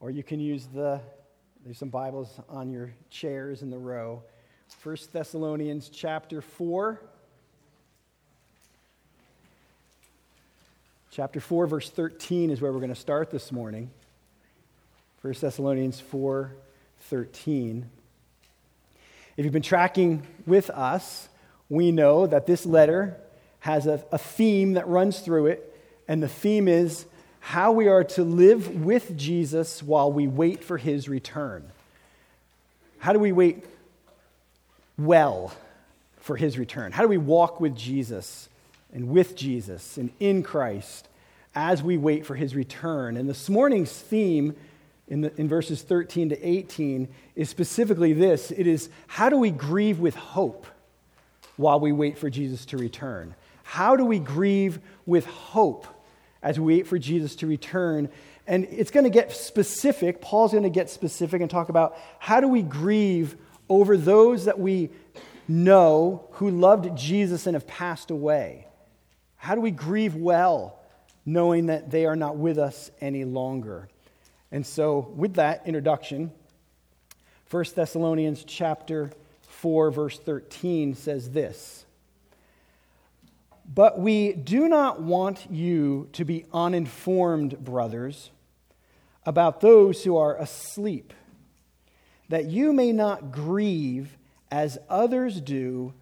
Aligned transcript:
or 0.00 0.10
you 0.10 0.22
can 0.22 0.40
use 0.40 0.66
the, 0.72 1.00
there's 1.64 1.78
some 1.78 1.88
Bibles 1.88 2.40
on 2.48 2.70
your 2.70 2.92
chairs 3.10 3.62
in 3.62 3.70
the 3.70 3.78
row. 3.78 4.22
1 4.82 4.96
Thessalonians 5.12 5.88
chapter 5.88 6.40
4. 6.40 7.00
Chapter 11.10 11.40
4, 11.40 11.66
verse 11.66 11.90
13 11.90 12.50
is 12.50 12.60
where 12.60 12.72
we're 12.72 12.78
going 12.78 12.90
to 12.90 12.94
start 12.94 13.30
this 13.30 13.50
morning. 13.50 13.90
1 15.22 15.34
Thessalonians 15.40 15.98
4 16.00 16.52
13. 17.00 17.88
If 19.36 19.44
you've 19.44 19.52
been 19.52 19.62
tracking 19.62 20.26
with 20.46 20.68
us, 20.70 21.28
we 21.68 21.92
know 21.92 22.26
that 22.26 22.46
this 22.46 22.66
letter 22.66 23.16
has 23.60 23.86
a, 23.86 24.04
a 24.12 24.18
theme 24.18 24.74
that 24.74 24.86
runs 24.86 25.20
through 25.20 25.46
it, 25.46 25.76
and 26.06 26.22
the 26.22 26.28
theme 26.28 26.68
is 26.68 27.06
how 27.48 27.72
we 27.72 27.88
are 27.88 28.04
to 28.04 28.22
live 28.22 28.84
with 28.84 29.16
Jesus 29.16 29.82
while 29.82 30.12
we 30.12 30.26
wait 30.26 30.62
for 30.62 30.76
his 30.76 31.08
return. 31.08 31.64
How 32.98 33.14
do 33.14 33.18
we 33.18 33.32
wait 33.32 33.64
well 34.98 35.54
for 36.18 36.36
his 36.36 36.58
return? 36.58 36.92
How 36.92 37.00
do 37.00 37.08
we 37.08 37.16
walk 37.16 37.58
with 37.58 37.74
Jesus 37.74 38.50
and 38.92 39.08
with 39.08 39.34
Jesus 39.34 39.96
and 39.96 40.10
in 40.20 40.42
Christ 40.42 41.08
as 41.54 41.82
we 41.82 41.96
wait 41.96 42.26
for 42.26 42.34
his 42.34 42.54
return? 42.54 43.16
And 43.16 43.26
this 43.26 43.48
morning's 43.48 43.92
theme 43.92 44.54
in, 45.08 45.22
the, 45.22 45.40
in 45.40 45.48
verses 45.48 45.80
13 45.80 46.28
to 46.28 46.46
18 46.46 47.08
is 47.34 47.48
specifically 47.48 48.12
this 48.12 48.50
it 48.50 48.66
is 48.66 48.90
how 49.06 49.30
do 49.30 49.38
we 49.38 49.50
grieve 49.50 50.00
with 50.00 50.16
hope 50.16 50.66
while 51.56 51.80
we 51.80 51.92
wait 51.92 52.18
for 52.18 52.28
Jesus 52.28 52.66
to 52.66 52.76
return? 52.76 53.34
How 53.62 53.96
do 53.96 54.04
we 54.04 54.18
grieve 54.18 54.80
with 55.06 55.24
hope 55.24 55.86
as 56.42 56.58
we 56.58 56.76
wait 56.76 56.86
for 56.86 56.98
Jesus 56.98 57.36
to 57.36 57.46
return? 57.46 58.08
And 58.46 58.64
it's 58.70 58.90
going 58.90 59.04
to 59.04 59.10
get 59.10 59.32
specific. 59.32 60.20
Paul's 60.20 60.52
going 60.52 60.64
to 60.64 60.70
get 60.70 60.90
specific 60.90 61.42
and 61.42 61.50
talk 61.50 61.68
about 61.68 61.98
how 62.18 62.40
do 62.40 62.48
we 62.48 62.62
grieve 62.62 63.36
over 63.68 63.96
those 63.96 64.46
that 64.46 64.58
we 64.58 64.90
know 65.46 66.26
who 66.32 66.50
loved 66.50 66.96
Jesus 66.96 67.46
and 67.46 67.54
have 67.54 67.66
passed 67.66 68.10
away? 68.10 68.66
How 69.36 69.54
do 69.54 69.60
we 69.60 69.70
grieve 69.70 70.14
well 70.14 70.78
knowing 71.24 71.66
that 71.66 71.90
they 71.90 72.06
are 72.06 72.16
not 72.16 72.36
with 72.36 72.58
us 72.58 72.90
any 73.00 73.24
longer? 73.24 73.88
And 74.50 74.66
so, 74.66 75.12
with 75.14 75.34
that 75.34 75.66
introduction, 75.66 76.32
1 77.50 77.64
Thessalonians 77.74 78.44
chapter 78.44 79.10
4 79.42 79.90
verse 79.90 80.18
13 80.18 80.94
says 80.94 81.30
this: 81.30 81.84
But 83.72 83.98
we 83.98 84.32
do 84.32 84.66
not 84.66 85.02
want 85.02 85.50
you 85.50 86.08
to 86.14 86.24
be 86.24 86.46
uninformed, 86.54 87.58
brothers, 87.58 88.30
about 89.26 89.60
those 89.60 90.04
who 90.04 90.16
are 90.16 90.36
asleep, 90.36 91.12
that 92.30 92.46
you 92.46 92.72
may 92.72 92.92
not 92.92 93.30
grieve 93.30 94.16
as 94.50 94.78
others 94.88 95.40
do 95.42 95.92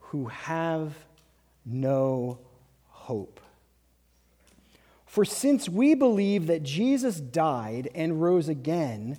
who 0.00 0.26
have 0.26 0.92
no 1.64 2.38
hope. 2.88 3.40
For 5.06 5.24
since 5.24 5.68
we 5.68 5.94
believe 5.94 6.48
that 6.48 6.64
Jesus 6.64 7.20
died 7.20 7.88
and 7.94 8.20
rose 8.20 8.48
again, 8.48 9.18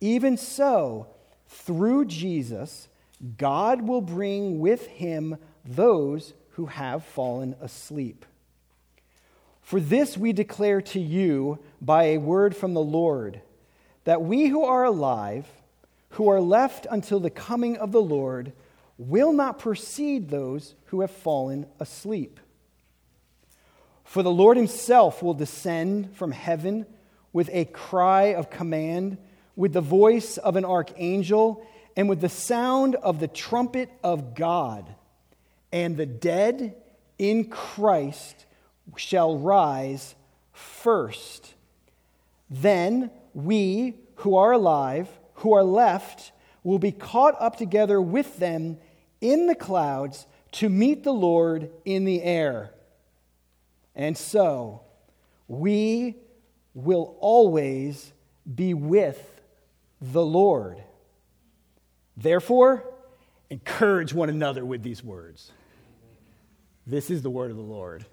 even 0.00 0.38
so, 0.38 1.08
through 1.48 2.06
Jesus, 2.06 2.88
God 3.36 3.82
will 3.82 4.00
bring 4.00 4.58
with 4.60 4.86
him 4.86 5.36
those 5.62 6.32
who 6.56 6.66
have 6.66 7.04
fallen 7.04 7.54
asleep. 7.60 8.24
For 9.60 9.78
this 9.78 10.16
we 10.16 10.32
declare 10.32 10.80
to 10.80 10.98
you 10.98 11.58
by 11.82 12.04
a 12.04 12.18
word 12.18 12.56
from 12.56 12.72
the 12.72 12.80
Lord, 12.80 13.42
that 14.04 14.22
we 14.22 14.46
who 14.46 14.64
are 14.64 14.84
alive, 14.84 15.46
who 16.10 16.30
are 16.30 16.40
left 16.40 16.86
until 16.90 17.20
the 17.20 17.28
coming 17.28 17.76
of 17.76 17.92
the 17.92 18.00
Lord, 18.00 18.54
will 18.96 19.34
not 19.34 19.58
precede 19.58 20.30
those 20.30 20.74
who 20.86 21.02
have 21.02 21.10
fallen 21.10 21.66
asleep. 21.78 22.40
For 24.04 24.22
the 24.22 24.30
Lord 24.30 24.56
himself 24.56 25.22
will 25.22 25.34
descend 25.34 26.16
from 26.16 26.32
heaven 26.32 26.86
with 27.34 27.50
a 27.52 27.66
cry 27.66 28.32
of 28.32 28.48
command, 28.48 29.18
with 29.56 29.74
the 29.74 29.82
voice 29.82 30.38
of 30.38 30.56
an 30.56 30.64
archangel, 30.64 31.66
and 31.96 32.08
with 32.08 32.22
the 32.22 32.30
sound 32.30 32.94
of 32.94 33.20
the 33.20 33.28
trumpet 33.28 33.90
of 34.02 34.34
God. 34.34 34.95
And 35.76 35.98
the 35.98 36.06
dead 36.06 36.74
in 37.18 37.50
Christ 37.50 38.46
shall 38.96 39.36
rise 39.36 40.14
first. 40.54 41.52
Then 42.48 43.10
we 43.34 43.98
who 44.14 44.36
are 44.36 44.52
alive, 44.52 45.06
who 45.34 45.52
are 45.52 45.62
left, 45.62 46.32
will 46.64 46.78
be 46.78 46.92
caught 46.92 47.34
up 47.38 47.56
together 47.56 48.00
with 48.00 48.38
them 48.38 48.78
in 49.20 49.48
the 49.48 49.54
clouds 49.54 50.26
to 50.52 50.70
meet 50.70 51.04
the 51.04 51.12
Lord 51.12 51.70
in 51.84 52.06
the 52.06 52.22
air. 52.22 52.72
And 53.94 54.16
so, 54.16 54.80
we 55.46 56.16
will 56.72 57.18
always 57.20 58.14
be 58.54 58.72
with 58.72 59.42
the 60.00 60.24
Lord. 60.24 60.82
Therefore, 62.16 62.82
encourage 63.50 64.14
one 64.14 64.30
another 64.30 64.64
with 64.64 64.82
these 64.82 65.04
words. 65.04 65.52
This 66.88 67.10
is 67.10 67.22
the 67.22 67.30
word 67.30 67.50
of 67.50 67.56
the 67.56 67.62
Lord. 67.64 68.06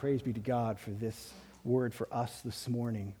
Praise 0.00 0.20
be 0.20 0.32
to 0.32 0.40
God 0.40 0.80
for 0.80 0.90
this 0.90 1.32
word 1.62 1.94
for 1.94 2.08
us 2.10 2.40
this 2.44 2.68
morning. 2.68 3.14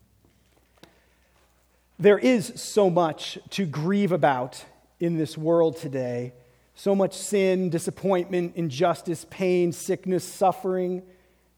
There 2.00 2.18
is 2.18 2.52
so 2.56 2.90
much 2.90 3.38
to 3.50 3.64
grieve 3.64 4.10
about 4.10 4.64
in 4.98 5.18
this 5.18 5.38
world 5.38 5.76
today. 5.76 6.32
So 6.74 6.96
much 6.96 7.14
sin, 7.14 7.70
disappointment, 7.70 8.56
injustice, 8.56 9.24
pain, 9.30 9.70
sickness, 9.70 10.24
suffering 10.24 11.04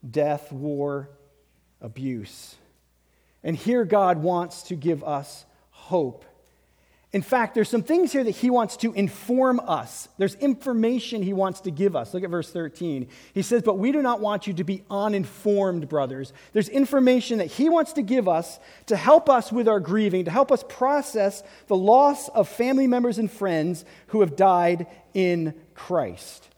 death, 0.09 0.53
war, 0.53 1.09
abuse. 1.81 2.57
And 3.43 3.57
here 3.57 3.87
God 3.87 4.19
wants 4.19 4.65
to 4.65 4.77
give 4.77 5.03
us 5.03 5.47
hope. 5.71 6.27
In 7.11 7.23
fact, 7.23 7.55
there's 7.55 7.71
some 7.71 7.83
things 7.83 8.13
here 8.13 8.23
that 8.23 8.33
he 8.33 8.51
wants 8.51 8.77
to 8.79 8.93
inform 8.93 9.61
us. 9.61 10.09
There's 10.19 10.35
information 10.35 11.23
he 11.23 11.33
wants 11.33 11.61
to 11.61 11.71
give 11.71 11.97
us. 11.97 12.13
Look 12.13 12.23
at 12.23 12.29
verse 12.29 12.51
13. 12.51 13.09
He 13.33 13.41
says, 13.41 13.63
But 13.63 13.79
we 13.79 13.93
do 13.93 14.03
not 14.03 14.21
want 14.21 14.47
you 14.47 14.53
to 14.53 14.65
be 14.65 14.83
uninformed, 14.91 15.89
brothers. 15.89 16.35
There's 16.53 16.69
information 16.69 17.39
that 17.39 17.47
he 17.47 17.71
wants 17.71 17.95
to 17.95 18.03
give 18.03 18.29
us 18.29 18.61
to 18.87 18.97
help 18.97 19.31
us 19.31 19.51
with 19.51 19.69
our 19.69 19.81
grieving, 19.81 20.27
to 20.27 20.31
help 20.31 20.53
us 20.53 20.63
process 20.69 21.43
the 21.67 21.77
loss 21.77 22.29
of 22.29 22.47
family 22.47 22.87
members 22.87 23.17
and 23.17 23.33
friends 23.33 23.87
who 24.09 24.21
have 24.21 24.37
died 24.37 24.87
in 25.15 25.55
Christ. 25.75 26.49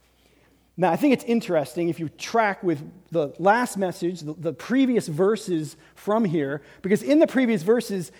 Now, 0.80 0.90
I 0.90 0.96
think 0.96 1.12
it's 1.12 1.24
interesting 1.24 1.90
if 1.90 2.00
you 2.00 2.08
track 2.08 2.62
with 2.62 2.82
the 3.10 3.34
last 3.38 3.76
message, 3.76 4.20
the, 4.20 4.32
the, 4.32 4.52
previous 4.54 5.08
verses 5.08 5.76
from 5.94 6.24
here, 6.24 6.62
because 6.80 7.02
in 7.02 7.18
the 7.18 7.26
previous 7.26 7.62
verses, 7.62 8.10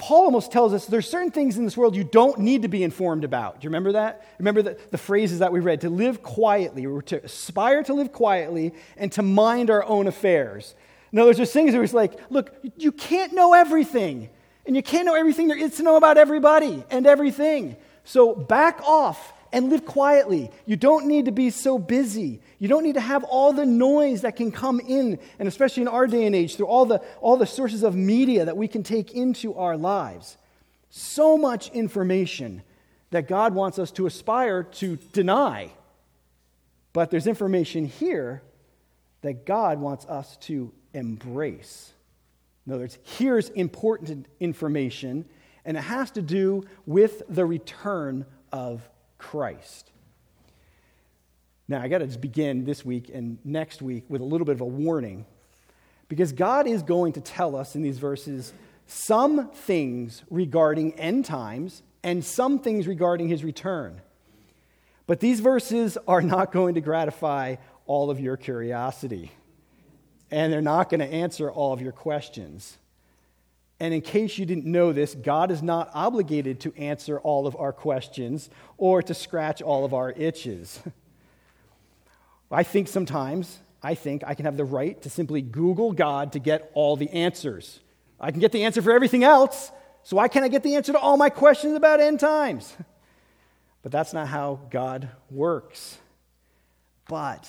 Paul 0.00 0.24
almost 0.24 0.50
tells 0.50 0.72
us 0.72 0.86
there's 0.86 1.08
certain 1.08 1.30
things 1.30 1.58
in 1.58 1.64
this 1.64 1.76
world 1.76 1.94
you 1.94 2.04
don't 2.04 2.38
need 2.38 2.62
to 2.62 2.68
be 2.68 2.82
informed 2.82 3.22
about. 3.22 3.60
Do 3.60 3.66
you 3.66 3.68
remember 3.68 3.92
that? 3.92 4.24
Remember 4.38 4.62
the, 4.62 4.78
the 4.90 4.96
phrases 4.96 5.40
that 5.40 5.52
we 5.52 5.60
read 5.60 5.82
to 5.82 5.90
live 5.90 6.22
quietly, 6.22 6.86
we're 6.86 7.02
to 7.02 7.22
aspire 7.22 7.82
to 7.82 7.92
live 7.92 8.10
quietly 8.10 8.72
and 8.96 9.12
to 9.12 9.22
mind 9.22 9.68
our 9.68 9.84
own 9.84 10.06
affairs. 10.06 10.74
In 11.12 11.18
other 11.18 11.28
words, 11.28 11.36
there's 11.36 11.52
things 11.52 11.74
where 11.74 11.82
he's 11.82 11.92
like, 11.92 12.18
look, 12.30 12.56
you 12.78 12.92
can't 12.92 13.34
know 13.34 13.52
everything, 13.52 14.30
and 14.64 14.74
you 14.74 14.82
can't 14.82 15.04
know 15.04 15.14
everything 15.14 15.48
there 15.48 15.58
is 15.58 15.76
to 15.76 15.82
know 15.82 15.96
about 15.96 16.16
everybody 16.16 16.82
and 16.88 17.06
everything. 17.06 17.76
So 18.04 18.34
back 18.34 18.80
off 18.86 19.34
and 19.52 19.70
live 19.70 19.84
quietly. 19.84 20.50
You 20.66 20.76
don't 20.76 21.06
need 21.06 21.24
to 21.26 21.32
be 21.32 21.50
so 21.50 21.78
busy. 21.78 22.40
You 22.58 22.68
don't 22.68 22.84
need 22.84 22.94
to 22.94 23.00
have 23.00 23.24
all 23.24 23.52
the 23.52 23.66
noise 23.66 24.22
that 24.22 24.36
can 24.36 24.52
come 24.52 24.80
in, 24.80 25.18
and 25.38 25.48
especially 25.48 25.82
in 25.82 25.88
our 25.88 26.06
day 26.06 26.26
and 26.26 26.34
age, 26.34 26.56
through 26.56 26.66
all 26.66 26.86
the, 26.86 26.98
all 27.20 27.36
the 27.36 27.46
sources 27.46 27.82
of 27.82 27.94
media 27.94 28.44
that 28.44 28.56
we 28.56 28.68
can 28.68 28.82
take 28.82 29.12
into 29.12 29.54
our 29.54 29.76
lives. 29.76 30.36
So 30.90 31.36
much 31.36 31.70
information 31.70 32.62
that 33.10 33.28
God 33.28 33.54
wants 33.54 33.78
us 33.78 33.90
to 33.92 34.06
aspire 34.06 34.62
to 34.62 34.96
deny. 35.12 35.70
But 36.92 37.10
there's 37.10 37.26
information 37.26 37.86
here 37.86 38.42
that 39.22 39.44
God 39.44 39.80
wants 39.80 40.06
us 40.06 40.36
to 40.38 40.72
embrace. 40.94 41.92
In 42.66 42.72
other 42.72 42.82
words, 42.82 42.98
here's 43.02 43.48
important 43.50 44.26
information, 44.38 45.24
and 45.64 45.76
it 45.76 45.82
has 45.82 46.10
to 46.12 46.22
do 46.22 46.64
with 46.86 47.22
the 47.28 47.44
return 47.44 48.26
of 48.52 48.88
Christ. 49.20 49.90
Now, 51.68 51.80
I 51.80 51.86
got 51.86 51.98
to 51.98 52.18
begin 52.18 52.64
this 52.64 52.84
week 52.84 53.10
and 53.14 53.38
next 53.44 53.80
week 53.80 54.04
with 54.08 54.20
a 54.20 54.24
little 54.24 54.44
bit 54.44 54.56
of 54.56 54.60
a 54.60 54.66
warning 54.66 55.24
because 56.08 56.32
God 56.32 56.66
is 56.66 56.82
going 56.82 57.12
to 57.12 57.20
tell 57.20 57.54
us 57.54 57.76
in 57.76 57.82
these 57.82 57.98
verses 57.98 58.52
some 58.88 59.50
things 59.50 60.24
regarding 60.30 60.94
end 60.94 61.26
times 61.26 61.84
and 62.02 62.24
some 62.24 62.58
things 62.58 62.88
regarding 62.88 63.28
his 63.28 63.44
return. 63.44 64.00
But 65.06 65.20
these 65.20 65.38
verses 65.38 65.96
are 66.08 66.22
not 66.22 66.50
going 66.50 66.74
to 66.74 66.80
gratify 66.80 67.56
all 67.86 68.10
of 68.10 68.18
your 68.18 68.36
curiosity, 68.36 69.30
and 70.30 70.52
they're 70.52 70.60
not 70.60 70.90
going 70.90 71.00
to 71.00 71.06
answer 71.06 71.48
all 71.48 71.72
of 71.72 71.80
your 71.80 71.92
questions. 71.92 72.78
And 73.80 73.94
in 73.94 74.02
case 74.02 74.36
you 74.36 74.44
didn't 74.44 74.66
know 74.66 74.92
this, 74.92 75.14
God 75.14 75.50
is 75.50 75.62
not 75.62 75.90
obligated 75.94 76.60
to 76.60 76.74
answer 76.76 77.18
all 77.18 77.46
of 77.46 77.56
our 77.56 77.72
questions 77.72 78.50
or 78.76 79.02
to 79.02 79.14
scratch 79.14 79.62
all 79.62 79.86
of 79.86 79.94
our 79.94 80.12
itches. 80.12 80.80
I 82.52 82.62
think 82.62 82.88
sometimes, 82.88 83.58
I 83.82 83.94
think 83.94 84.22
I 84.26 84.34
can 84.34 84.44
have 84.44 84.58
the 84.58 84.64
right 84.64 85.00
to 85.02 85.08
simply 85.08 85.40
Google 85.40 85.92
God 85.92 86.32
to 86.32 86.38
get 86.38 86.70
all 86.74 86.96
the 86.96 87.08
answers. 87.10 87.80
I 88.20 88.30
can 88.30 88.40
get 88.40 88.52
the 88.52 88.64
answer 88.64 88.82
for 88.82 88.92
everything 88.92 89.24
else, 89.24 89.72
so 90.02 90.16
why 90.16 90.28
can't 90.28 90.44
I 90.44 90.48
get 90.48 90.62
the 90.62 90.74
answer 90.74 90.92
to 90.92 90.98
all 90.98 91.16
my 91.16 91.30
questions 91.30 91.74
about 91.74 92.00
end 92.00 92.20
times? 92.20 92.76
But 93.82 93.92
that's 93.92 94.12
not 94.12 94.28
how 94.28 94.60
God 94.68 95.08
works. 95.30 95.96
But 97.08 97.48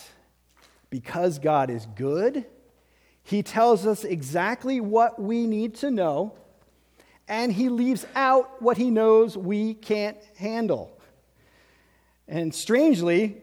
because 0.90 1.40
God 1.40 1.70
is 1.70 1.86
good, 1.86 2.46
He 3.32 3.44
tells 3.44 3.88
us 3.88 4.04
exactly 4.04 4.82
what 4.82 5.18
we 5.18 5.48
need 5.48 5.76
to 5.76 5.90
know, 5.90 6.34
and 7.30 7.50
He 7.50 7.70
leaves 7.70 8.06
out 8.14 8.62
what 8.62 8.76
He 8.76 8.92
knows 8.92 9.38
we 9.38 9.74
can't 9.74 10.18
handle. 10.36 11.00
And 12.28 12.54
strangely, 12.54 13.38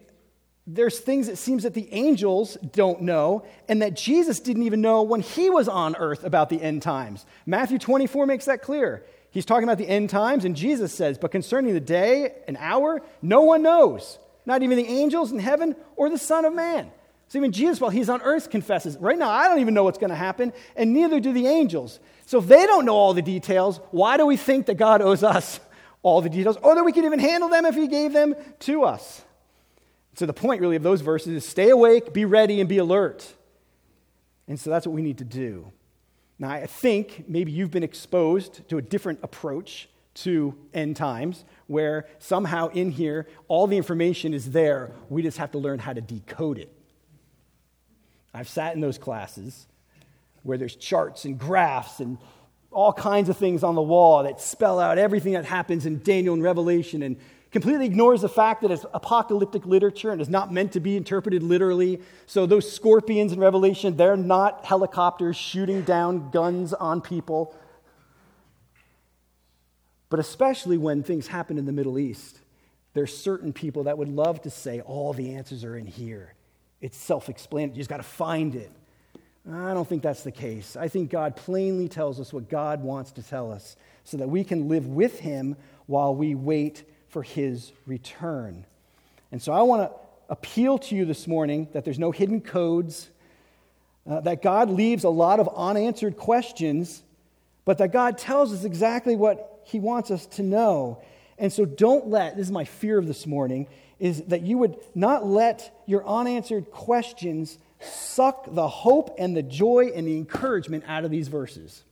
there's 0.67 0.99
things 0.99 1.27
it 1.27 1.39
seems 1.39 1.63
that 1.63 1.73
the 1.73 1.91
angels 1.91 2.55
don't 2.71 3.01
know 3.01 3.43
and 3.67 3.81
that 3.81 3.95
Jesus 3.95 4.39
didn't 4.39 4.61
even 4.61 4.79
know 4.79 5.01
when 5.01 5.21
he 5.21 5.49
was 5.49 5.67
on 5.67 5.95
earth 5.95 6.23
about 6.23 6.49
the 6.49 6.61
end 6.61 6.83
times. 6.83 7.25
Matthew 7.47 7.79
24 7.79 8.27
makes 8.27 8.45
that 8.45 8.61
clear. 8.61 9.03
He's 9.31 9.45
talking 9.45 9.63
about 9.63 9.79
the 9.79 9.89
end 9.89 10.11
times, 10.11 10.45
and 10.45 10.55
Jesus 10.55 10.93
says, 10.93 11.17
But 11.17 11.31
concerning 11.31 11.73
the 11.73 11.79
day 11.79 12.35
and 12.47 12.57
hour, 12.59 13.01
no 13.23 13.41
one 13.41 13.63
knows, 13.63 14.19
not 14.45 14.61
even 14.61 14.77
the 14.77 14.85
angels 14.85 15.31
in 15.31 15.39
heaven 15.39 15.75
or 15.95 16.11
the 16.11 16.19
Son 16.19 16.45
of 16.45 16.53
Man. 16.53 16.91
So 17.29 17.37
even 17.37 17.51
Jesus, 17.51 17.79
while 17.79 17.91
he's 17.91 18.09
on 18.09 18.21
earth, 18.23 18.49
confesses, 18.49 18.97
Right 18.97 19.17
now, 19.17 19.29
I 19.29 19.47
don't 19.47 19.59
even 19.59 19.75
know 19.75 19.83
what's 19.83 19.99
going 19.99 20.09
to 20.09 20.15
happen, 20.15 20.51
and 20.75 20.93
neither 20.93 21.19
do 21.19 21.31
the 21.31 21.45
angels. 21.45 21.99
So 22.25 22.39
if 22.39 22.47
they 22.47 22.65
don't 22.65 22.85
know 22.85 22.95
all 22.95 23.13
the 23.13 23.21
details, 23.21 23.79
why 23.91 24.17
do 24.17 24.25
we 24.25 24.35
think 24.35 24.65
that 24.65 24.75
God 24.75 25.01
owes 25.01 25.23
us 25.23 25.59
all 26.01 26.21
the 26.21 26.29
details, 26.29 26.57
or 26.63 26.73
that 26.73 26.83
we 26.83 26.91
could 26.91 27.05
even 27.05 27.19
handle 27.19 27.47
them 27.47 27.65
if 27.65 27.75
he 27.75 27.87
gave 27.87 28.13
them 28.13 28.33
to 28.61 28.83
us? 28.83 29.23
So 30.15 30.25
the 30.25 30.33
point, 30.33 30.59
really, 30.59 30.75
of 30.75 30.81
those 30.81 31.01
verses 31.01 31.33
is 31.33 31.45
stay 31.45 31.69
awake, 31.69 32.13
be 32.13 32.25
ready, 32.25 32.59
and 32.59 32.67
be 32.67 32.79
alert. 32.79 33.31
And 34.47 34.59
so 34.59 34.71
that's 34.71 34.87
what 34.87 34.95
we 34.95 35.03
need 35.03 35.19
to 35.19 35.23
do. 35.23 35.71
Now, 36.39 36.49
I 36.49 36.65
think 36.65 37.25
maybe 37.27 37.51
you've 37.51 37.69
been 37.69 37.83
exposed 37.83 38.67
to 38.69 38.79
a 38.79 38.81
different 38.81 39.19
approach 39.21 39.87
to 40.15 40.55
end 40.73 40.95
times, 40.95 41.45
where 41.67 42.07
somehow 42.17 42.69
in 42.69 42.89
here, 42.89 43.27
all 43.47 43.67
the 43.67 43.77
information 43.77 44.33
is 44.33 44.49
there. 44.49 44.93
We 45.09 45.21
just 45.21 45.37
have 45.37 45.51
to 45.51 45.59
learn 45.59 45.77
how 45.77 45.93
to 45.93 46.01
decode 46.01 46.57
it. 46.57 46.73
I've 48.33 48.49
sat 48.49 48.75
in 48.75 48.81
those 48.81 48.97
classes 48.97 49.65
where 50.43 50.57
there's 50.57 50.75
charts 50.75 51.25
and 51.25 51.37
graphs 51.37 51.99
and 51.99 52.17
all 52.71 52.93
kinds 52.93 53.29
of 53.29 53.37
things 53.37 53.63
on 53.63 53.75
the 53.75 53.81
wall 53.81 54.23
that 54.23 54.39
spell 54.39 54.79
out 54.79 54.97
everything 54.97 55.33
that 55.33 55.45
happens 55.45 55.85
in 55.85 55.99
Daniel 56.03 56.33
and 56.33 56.43
Revelation 56.43 57.01
and 57.01 57.17
completely 57.51 57.87
ignores 57.87 58.21
the 58.21 58.29
fact 58.29 58.61
that 58.61 58.69
it's 58.69 58.85
apocalyptic 58.93 59.65
literature 59.65 60.11
and 60.11 60.21
is 60.21 60.29
not 60.29 60.53
meant 60.53 60.73
to 60.73 60.79
be 60.79 60.95
interpreted 60.95 61.41
literally. 61.41 61.99
So, 62.27 62.45
those 62.45 62.71
scorpions 62.71 63.31
in 63.31 63.39
Revelation, 63.39 63.97
they're 63.97 64.15
not 64.15 64.65
helicopters 64.65 65.35
shooting 65.35 65.81
down 65.81 66.29
guns 66.29 66.73
on 66.73 67.01
people. 67.01 67.55
But 70.09 70.19
especially 70.19 70.77
when 70.77 71.03
things 71.03 71.27
happen 71.27 71.57
in 71.57 71.65
the 71.65 71.71
Middle 71.71 71.97
East, 71.97 72.39
there's 72.93 73.15
certain 73.15 73.53
people 73.53 73.83
that 73.83 73.97
would 73.97 74.09
love 74.09 74.41
to 74.43 74.49
say, 74.49 74.81
all 74.81 75.13
the 75.13 75.35
answers 75.35 75.63
are 75.63 75.77
in 75.77 75.85
here. 75.85 76.33
It's 76.81 76.97
self 76.97 77.29
explanatory. 77.29 77.75
You 77.75 77.79
just 77.79 77.89
got 77.89 77.97
to 77.97 78.03
find 78.03 78.55
it. 78.55 78.71
I 79.51 79.73
don't 79.73 79.87
think 79.87 80.03
that's 80.03 80.23
the 80.23 80.31
case. 80.31 80.77
I 80.77 80.87
think 80.87 81.09
God 81.09 81.35
plainly 81.35 81.87
tells 81.87 82.19
us 82.19 82.31
what 82.31 82.49
God 82.49 82.83
wants 82.83 83.11
to 83.13 83.23
tell 83.23 83.51
us 83.51 83.75
so 84.03 84.17
that 84.17 84.29
we 84.29 84.43
can 84.43 84.67
live 84.67 84.87
with 84.87 85.19
Him 85.19 85.55
while 85.87 86.13
we 86.13 86.35
wait 86.35 86.83
for 87.09 87.23
his 87.23 87.73
return. 87.85 88.65
And 89.31 89.41
so 89.41 89.51
I 89.51 89.63
want 89.63 89.91
to 89.91 89.97
appeal 90.29 90.77
to 90.77 90.95
you 90.95 91.05
this 91.05 91.27
morning 91.27 91.67
that 91.73 91.83
there's 91.83 91.99
no 91.99 92.11
hidden 92.11 92.41
codes, 92.41 93.09
uh, 94.09 94.21
that 94.21 94.41
God 94.41 94.69
leaves 94.69 95.03
a 95.03 95.09
lot 95.09 95.39
of 95.39 95.49
unanswered 95.55 96.17
questions, 96.17 97.03
but 97.65 97.79
that 97.79 97.91
God 97.91 98.17
tells 98.17 98.53
us 98.53 98.63
exactly 98.63 99.15
what 99.15 99.61
he 99.65 99.79
wants 99.79 100.11
us 100.11 100.25
to 100.27 100.43
know. 100.43 101.01
And 101.37 101.51
so 101.51 101.65
don't 101.65 102.07
let, 102.07 102.37
this 102.37 102.47
is 102.47 102.51
my 102.51 102.65
fear 102.65 102.97
of 102.97 103.07
this 103.07 103.25
morning, 103.25 103.67
is 103.99 104.23
that 104.23 104.41
you 104.41 104.57
would 104.57 104.77
not 104.95 105.25
let 105.25 105.83
your 105.85 106.07
unanswered 106.07 106.71
questions 106.71 107.57
suck 107.79 108.53
the 108.53 108.67
hope 108.67 109.15
and 109.17 109.35
the 109.35 109.43
joy 109.43 109.91
and 109.93 110.07
the 110.07 110.17
encouragement 110.17 110.83
out 110.87 111.05
of 111.05 111.11
these 111.11 111.27
verses, 111.27 111.83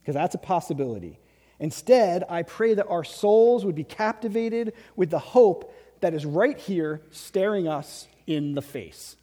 because 0.00 0.14
that's 0.14 0.34
a 0.34 0.38
possibility. 0.38 1.18
Instead, 1.58 2.24
I 2.28 2.42
pray 2.42 2.74
that 2.74 2.86
our 2.88 3.04
souls 3.04 3.64
would 3.64 3.74
be 3.74 3.84
captivated 3.84 4.72
with 4.96 5.10
the 5.10 5.18
hope 5.18 5.74
that 6.00 6.14
is 6.14 6.24
right 6.24 6.58
here 6.58 7.02
staring 7.10 7.68
us 7.68 8.08
in 8.26 8.54
the 8.54 8.62
face. 8.62 9.16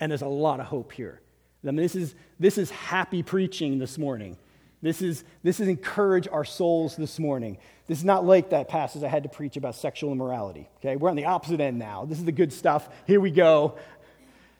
And 0.00 0.10
there's 0.10 0.22
a 0.22 0.26
lot 0.26 0.60
of 0.60 0.66
hope 0.66 0.92
here. 0.92 1.20
I 1.62 1.68
mean, 1.68 1.76
this, 1.76 1.94
is, 1.94 2.14
this 2.38 2.58
is 2.58 2.70
happy 2.70 3.22
preaching 3.22 3.78
this 3.78 3.98
morning. 3.98 4.36
This 4.82 5.00
is, 5.00 5.24
this 5.42 5.60
is 5.60 5.68
encourage 5.68 6.28
our 6.28 6.44
souls 6.44 6.96
this 6.96 7.18
morning. 7.18 7.58
This 7.86 7.98
is 7.98 8.04
not 8.04 8.24
like 8.24 8.50
that 8.50 8.68
passage 8.68 9.02
I 9.02 9.08
had 9.08 9.24
to 9.24 9.28
preach 9.28 9.56
about 9.56 9.74
sexual 9.74 10.12
immorality. 10.12 10.68
Okay, 10.78 10.96
we're 10.96 11.10
on 11.10 11.16
the 11.16 11.26
opposite 11.26 11.60
end 11.60 11.78
now. 11.78 12.06
This 12.06 12.18
is 12.18 12.24
the 12.24 12.32
good 12.32 12.52
stuff. 12.52 12.88
Here 13.06 13.20
we 13.20 13.30
go. 13.30 13.76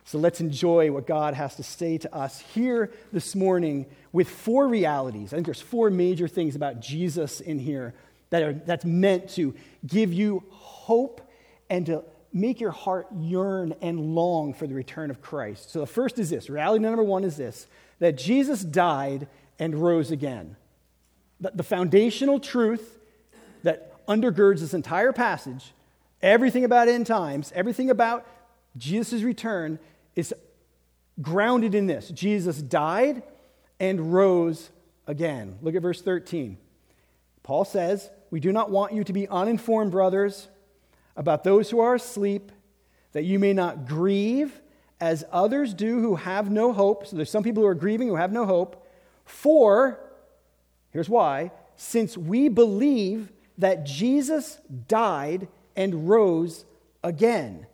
So 0.05 0.19
let's 0.19 0.41
enjoy 0.41 0.93
what 0.93 1.07
God 1.07 1.33
has 1.33 1.57
to 1.57 1.63
say 1.63 1.97
to 1.99 2.15
us 2.15 2.39
here 2.39 2.93
this 3.11 3.35
morning 3.35 3.87
with 4.13 4.29
four 4.29 4.69
realities. 4.69 5.33
I 5.33 5.37
think 5.37 5.47
there's 5.47 5.63
four 5.63 5.89
major 5.89 6.29
things 6.29 6.55
about 6.55 6.81
Jesus 6.81 7.41
in 7.41 7.59
here 7.59 7.95
that 8.29 8.43
are, 8.43 8.53
that's 8.53 8.85
meant 8.85 9.31
to 9.31 9.55
give 9.87 10.13
you 10.13 10.45
hope 10.51 11.23
and 11.71 11.87
to 11.87 12.05
make 12.35 12.61
your 12.61 12.73
heart 12.73 13.07
yearn 13.19 13.75
and 13.81 14.15
long 14.15 14.53
for 14.53 14.67
the 14.67 14.75
return 14.75 15.11
of 15.11 15.23
Christ. 15.23 15.71
So 15.71 15.81
the 15.81 15.87
first 15.87 16.19
is 16.19 16.29
this 16.29 16.51
reality 16.51 16.83
number 16.83 17.03
one 17.03 17.25
is 17.25 17.39
this 17.39 17.67
that 18.01 18.19
Jesus 18.19 18.63
died 18.63 19.29
and 19.59 19.75
rose 19.75 20.11
again. 20.11 20.57
The 21.41 21.63
foundational 21.63 22.41
truth 22.41 22.99
that 23.65 24.07
undergirds 24.07 24.61
this 24.61 24.75
entire 24.75 25.13
passage, 25.13 25.73
everything 26.23 26.65
about 26.65 26.89
end 26.89 27.07
times, 27.07 27.53
everything 27.55 27.91
about 27.91 28.27
Jesus' 28.77 29.23
return, 29.23 29.79
is 30.15 30.33
grounded 31.21 31.75
in 31.75 31.87
this 31.87 32.09
Jesus 32.09 32.61
died 32.61 33.23
and 33.81 34.13
rose 34.13 34.71
again. 35.07 35.59
Look 35.63 35.75
at 35.75 35.83
verse 35.83 36.01
13. 36.01 36.57
Paul 37.43 37.65
says, 37.65 38.11
We 38.31 38.41
do 38.41 38.53
not 38.53 38.71
want 38.71 38.93
you 38.93 39.05
to 39.05 39.13
be 39.13 39.29
uninformed, 39.29 39.91
brothers, 39.91 40.49
about 41.17 41.45
those 41.45 41.71
who 41.71 41.81
are 41.81 41.95
asleep, 41.95 42.51
that 43.13 43.25
you 43.25 43.39
may 43.39 43.53
not 43.53 43.87
grieve 43.87 44.61
as 45.01 45.25
others 45.31 45.75
do 45.75 46.01
who 46.01 46.17
have 46.17 46.51
no 46.51 46.73
hope. 46.73 47.07
So 47.07 47.17
there's 47.17 47.31
some 47.31 47.43
people 47.43 47.63
who 47.63 47.69
are 47.69 47.75
grieving 47.75 48.09
who 48.09 48.17
have 48.17 48.33
no 48.33 48.47
hope. 48.47 48.87
For, 49.25 50.01
here's 50.91 51.09
why, 51.09 51.51
since 51.77 52.17
we 52.17 52.49
believe 52.49 53.31
that 53.59 53.85
Jesus 53.85 54.59
died 54.89 55.49
and 55.77 56.09
rose 56.09 56.65
again. 57.03 57.67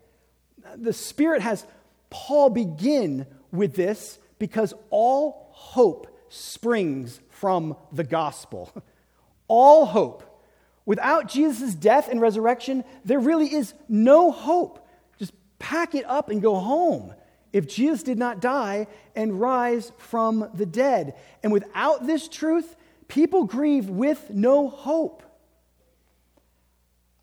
The 0.77 0.93
Spirit 0.93 1.43
has 1.43 1.65
Paul 2.11 2.51
begin 2.51 3.27
with 3.53 3.75
this 3.75 4.19
because 4.39 4.75
all 4.91 5.49
hope 5.53 6.07
springs 6.29 7.21
from 7.31 7.77
the 7.93 8.05
gospel. 8.05 8.73
All 9.49 9.85
hope. 9.85 10.23
Without 10.87 11.29
Jesus' 11.29 11.75
death 11.75 12.09
and 12.09 12.21
resurrection, 12.21 12.85
there 13.05 13.19
really 13.19 13.53
is 13.53 13.75
no 13.89 14.31
hope. 14.31 14.87
Just 15.19 15.33
pack 15.59 15.97
it 15.97 16.05
up 16.07 16.31
and 16.31 16.41
go 16.41 16.55
home 16.55 17.13
if 17.53 17.67
Jesus 17.67 18.05
did 18.05 18.17
not 18.17 18.41
die 18.41 18.87
and 19.17 19.41
rise 19.41 19.91
from 19.99 20.49
the 20.55 20.67
dead. 20.67 21.15
And 21.43 21.53
without 21.53 22.07
this 22.07 22.29
truth, 22.29 22.77
people 23.09 23.45
grieve 23.45 23.89
with 23.89 24.31
no 24.31 24.69
hope. 24.69 25.25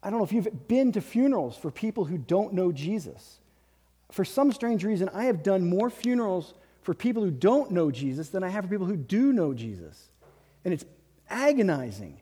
I 0.08 0.10
don't 0.10 0.20
know 0.20 0.26
if 0.26 0.32
you've 0.32 0.68
been 0.68 0.94
to 0.94 1.02
funerals 1.02 1.58
for 1.58 1.70
people 1.70 2.06
who 2.06 2.18
don't 2.18 2.54
know 2.54 2.72
Jesus 2.72 3.40
for 4.12 4.24
some 4.24 4.52
strange 4.52 4.84
reason, 4.84 5.10
I 5.14 5.26
have 5.26 5.44
done 5.44 5.70
more 5.70 5.90
funerals 5.90 6.54
for 6.82 6.94
people 6.94 7.24
who 7.24 7.32
don't 7.32 7.72
know 7.72 7.92
Jesus 7.92 8.30
than 8.30 8.44
I 8.44 8.50
have 8.50 8.64
for 8.66 8.70
people 8.70 8.86
who 8.86 8.96
do 8.96 9.34
know 9.34 9.54
Jesus. 9.54 10.10
And 10.64 10.74
it's 10.74 10.86
agonizing 11.30 12.20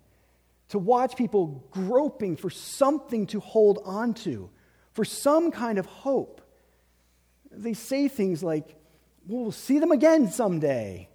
to 0.69 0.79
watch 0.79 1.15
people 1.15 1.63
groping 1.71 2.35
for 2.35 2.49
something 2.49 3.27
to 3.27 3.39
hold 3.39 3.79
on 3.85 4.15
to, 4.15 4.49
for 4.93 5.05
some 5.05 5.51
kind 5.51 5.77
of 5.77 5.85
hope. 5.85 6.41
They 7.51 7.73
say 7.73 8.07
things 8.07 8.41
like, 8.41 8.75
well, 9.27 9.43
we'll 9.43 9.51
see 9.51 9.79
them 9.79 9.91
again 9.91 10.31
someday. 10.31 11.07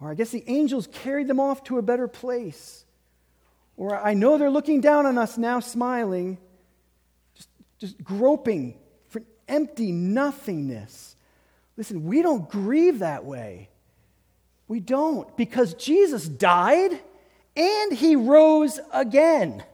Or 0.00 0.10
I 0.10 0.14
guess 0.14 0.30
the 0.30 0.44
angels 0.46 0.88
carried 0.90 1.28
them 1.28 1.40
off 1.40 1.62
to 1.64 1.76
a 1.76 1.82
better 1.82 2.08
place. 2.08 2.86
Or 3.80 3.96
I 3.96 4.12
know 4.12 4.36
they're 4.36 4.50
looking 4.50 4.82
down 4.82 5.06
on 5.06 5.16
us 5.16 5.38
now, 5.38 5.58
smiling, 5.60 6.36
just, 7.34 7.48
just 7.78 8.04
groping 8.04 8.74
for 9.08 9.22
empty 9.48 9.90
nothingness. 9.90 11.16
Listen, 11.78 12.04
we 12.04 12.20
don't 12.20 12.46
grieve 12.46 12.98
that 12.98 13.24
way. 13.24 13.70
We 14.68 14.80
don't, 14.80 15.34
because 15.34 15.72
Jesus 15.72 16.28
died 16.28 17.00
and 17.56 17.92
he 17.94 18.16
rose 18.16 18.78
again. 18.92 19.64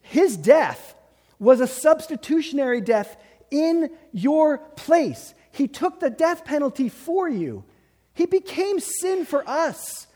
His 0.00 0.38
death 0.38 0.94
was 1.38 1.60
a 1.60 1.66
substitutionary 1.66 2.80
death 2.80 3.18
in 3.50 3.90
your 4.12 4.56
place. 4.56 5.34
He 5.52 5.68
took 5.68 6.00
the 6.00 6.08
death 6.08 6.46
penalty 6.46 6.88
for 6.88 7.28
you. 7.28 7.64
He 8.14 8.24
became 8.24 8.80
sin 8.80 9.26
for 9.26 9.46
us. 9.46 10.06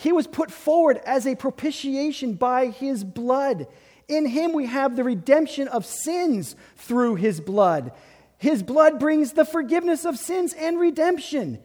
He 0.00 0.12
was 0.12 0.28
put 0.28 0.52
forward 0.52 1.00
as 1.04 1.26
a 1.26 1.34
propitiation 1.34 2.34
by 2.34 2.66
his 2.66 3.02
blood. 3.02 3.66
In 4.06 4.26
him 4.26 4.52
we 4.52 4.66
have 4.66 4.94
the 4.94 5.02
redemption 5.02 5.66
of 5.66 5.84
sins 5.84 6.54
through 6.76 7.16
his 7.16 7.40
blood. 7.40 7.90
His 8.36 8.62
blood 8.62 9.00
brings 9.00 9.32
the 9.32 9.44
forgiveness 9.44 10.04
of 10.04 10.16
sins 10.16 10.52
and 10.52 10.78
redemption. 10.78 11.58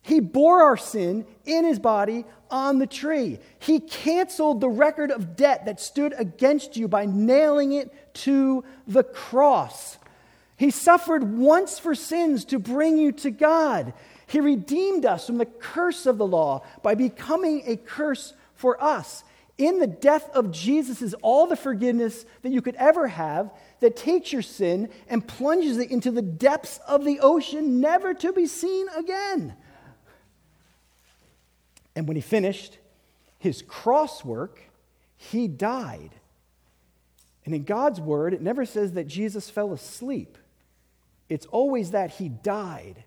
He 0.00 0.20
bore 0.20 0.62
our 0.62 0.78
sin 0.78 1.26
in 1.44 1.66
his 1.66 1.78
body 1.78 2.24
on 2.50 2.78
the 2.78 2.86
tree. 2.86 3.38
He 3.58 3.80
canceled 3.80 4.62
the 4.62 4.68
record 4.70 5.10
of 5.10 5.36
debt 5.36 5.66
that 5.66 5.78
stood 5.78 6.14
against 6.16 6.78
you 6.78 6.88
by 6.88 7.04
nailing 7.04 7.72
it 7.72 8.14
to 8.14 8.64
the 8.86 9.04
cross. 9.04 9.98
He 10.56 10.70
suffered 10.70 11.36
once 11.36 11.78
for 11.78 11.94
sins 11.94 12.46
to 12.46 12.58
bring 12.58 12.96
you 12.96 13.12
to 13.12 13.30
God. 13.30 13.92
He 14.26 14.40
redeemed 14.40 15.04
us 15.04 15.26
from 15.26 15.38
the 15.38 15.46
curse 15.46 16.06
of 16.06 16.18
the 16.18 16.26
law 16.26 16.64
by 16.82 16.94
becoming 16.94 17.62
a 17.66 17.76
curse 17.76 18.32
for 18.54 18.82
us. 18.82 19.24
In 19.56 19.78
the 19.78 19.86
death 19.86 20.28
of 20.30 20.50
Jesus 20.50 21.00
is 21.00 21.14
all 21.22 21.46
the 21.46 21.56
forgiveness 21.56 22.24
that 22.42 22.50
you 22.50 22.60
could 22.60 22.74
ever 22.76 23.06
have 23.06 23.52
that 23.80 23.96
takes 23.96 24.32
your 24.32 24.42
sin 24.42 24.88
and 25.08 25.26
plunges 25.26 25.78
it 25.78 25.90
into 25.90 26.10
the 26.10 26.22
depths 26.22 26.80
of 26.88 27.04
the 27.04 27.20
ocean, 27.20 27.80
never 27.80 28.14
to 28.14 28.32
be 28.32 28.46
seen 28.46 28.86
again. 28.96 29.54
And 31.94 32.08
when 32.08 32.16
he 32.16 32.20
finished 32.20 32.78
his 33.38 33.62
cross 33.62 34.24
work, 34.24 34.60
he 35.16 35.46
died. 35.46 36.10
And 37.44 37.54
in 37.54 37.64
God's 37.64 38.00
word, 38.00 38.34
it 38.34 38.40
never 38.40 38.64
says 38.64 38.92
that 38.94 39.06
Jesus 39.06 39.50
fell 39.50 39.72
asleep, 39.72 40.38
it's 41.28 41.46
always 41.46 41.92
that 41.92 42.12
he 42.12 42.28
died. 42.28 43.04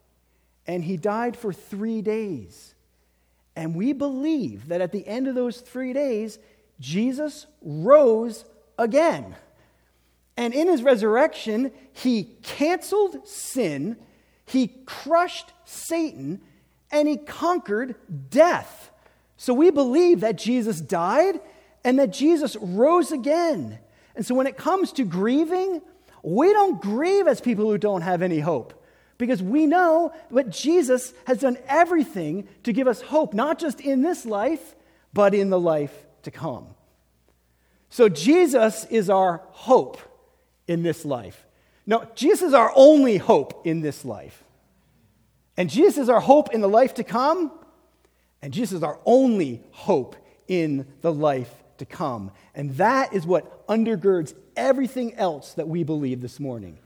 And 0.67 0.83
he 0.83 0.97
died 0.97 1.38
for 1.38 1.53
three 1.53 2.01
days. 2.01 2.75
And 3.55 3.74
we 3.74 3.93
believe 3.93 4.67
that 4.67 4.81
at 4.81 4.91
the 4.91 5.07
end 5.07 5.27
of 5.27 5.33
those 5.33 5.62
three 5.62 5.93
days, 5.93 6.38
Jesus 6.79 7.47
rose 7.62 8.45
again. 8.77 9.36
And 10.36 10.53
in 10.53 10.67
his 10.67 10.83
resurrection, 10.83 11.71
he 11.93 12.36
canceled 12.43 13.27
sin, 13.27 13.97
he 14.45 14.67
crushed 14.86 15.51
Satan, 15.65 16.41
and 16.91 17.07
he 17.07 17.17
conquered 17.17 17.95
death. 18.29 18.91
So 19.38 19.53
we 19.53 19.71
believe 19.71 20.19
that 20.21 20.38
Jesus 20.38 20.79
died 20.79 21.39
and 21.83 21.97
that 22.00 22.13
Jesus 22.13 22.55
rose 22.57 23.12
again. 23.12 23.79
And 24.15 24.25
so 24.25 24.36
when 24.36 24.47
it 24.47 24.57
comes 24.57 24.91
to 24.93 25.03
grieving, 25.03 25.81
we 26.21 26.53
don't 26.53 26.81
grieve 26.81 27.27
as 27.27 27.41
people 27.41 27.65
who 27.65 27.77
don't 27.77 28.01
have 28.01 28.21
any 28.21 28.39
hope 28.39 28.83
because 29.17 29.41
we 29.41 29.65
know 29.65 30.13
that 30.31 30.50
Jesus 30.50 31.13
has 31.25 31.39
done 31.39 31.57
everything 31.67 32.47
to 32.63 32.74
give 32.74 32.88
us 32.88 33.01
hope, 33.01 33.33
not 33.33 33.59
just 33.59 33.81
in 33.81 34.01
this 34.01 34.25
life, 34.25 34.75
but 35.13 35.33
in 35.33 35.50
the 35.50 35.59
life 35.59 35.93
to 36.24 36.31
come. 36.31 36.67
So 37.89 38.09
Jesus 38.09 38.86
is 38.86 39.09
our 39.09 39.41
hope 39.50 40.00
in 40.67 40.83
this 40.83 41.05
life. 41.05 41.45
No, 41.86 42.07
Jesus 42.15 42.50
is 42.50 42.53
our 42.53 42.71
only 42.75 43.17
hope 43.17 43.65
in 43.65 43.81
this 43.81 44.03
life. 44.03 44.43
And 45.55 45.69
Jesus 45.69 45.97
is 45.97 46.09
our 46.09 46.19
hope 46.19 46.53
in 46.53 46.62
the 46.62 46.69
life 46.69 46.95
to 46.95 47.03
come. 47.03 47.51
And 48.41 48.53
Jesus 48.53 48.77
is 48.77 48.83
our 48.83 49.00
only 49.05 49.63
hope 49.71 50.15
in 50.47 50.86
the 51.01 51.13
life 51.13 51.51
to 51.77 51.86
come. 51.86 52.31
And 52.53 52.75
that 52.75 53.13
is 53.13 53.25
what 53.25 53.65
undergirds 53.67 54.36
everything 54.55 55.15
else 55.15 55.53
that 55.53 55.67
we 55.67 55.83
believe 55.83 56.21
this 56.21 56.39
morning 56.39 56.77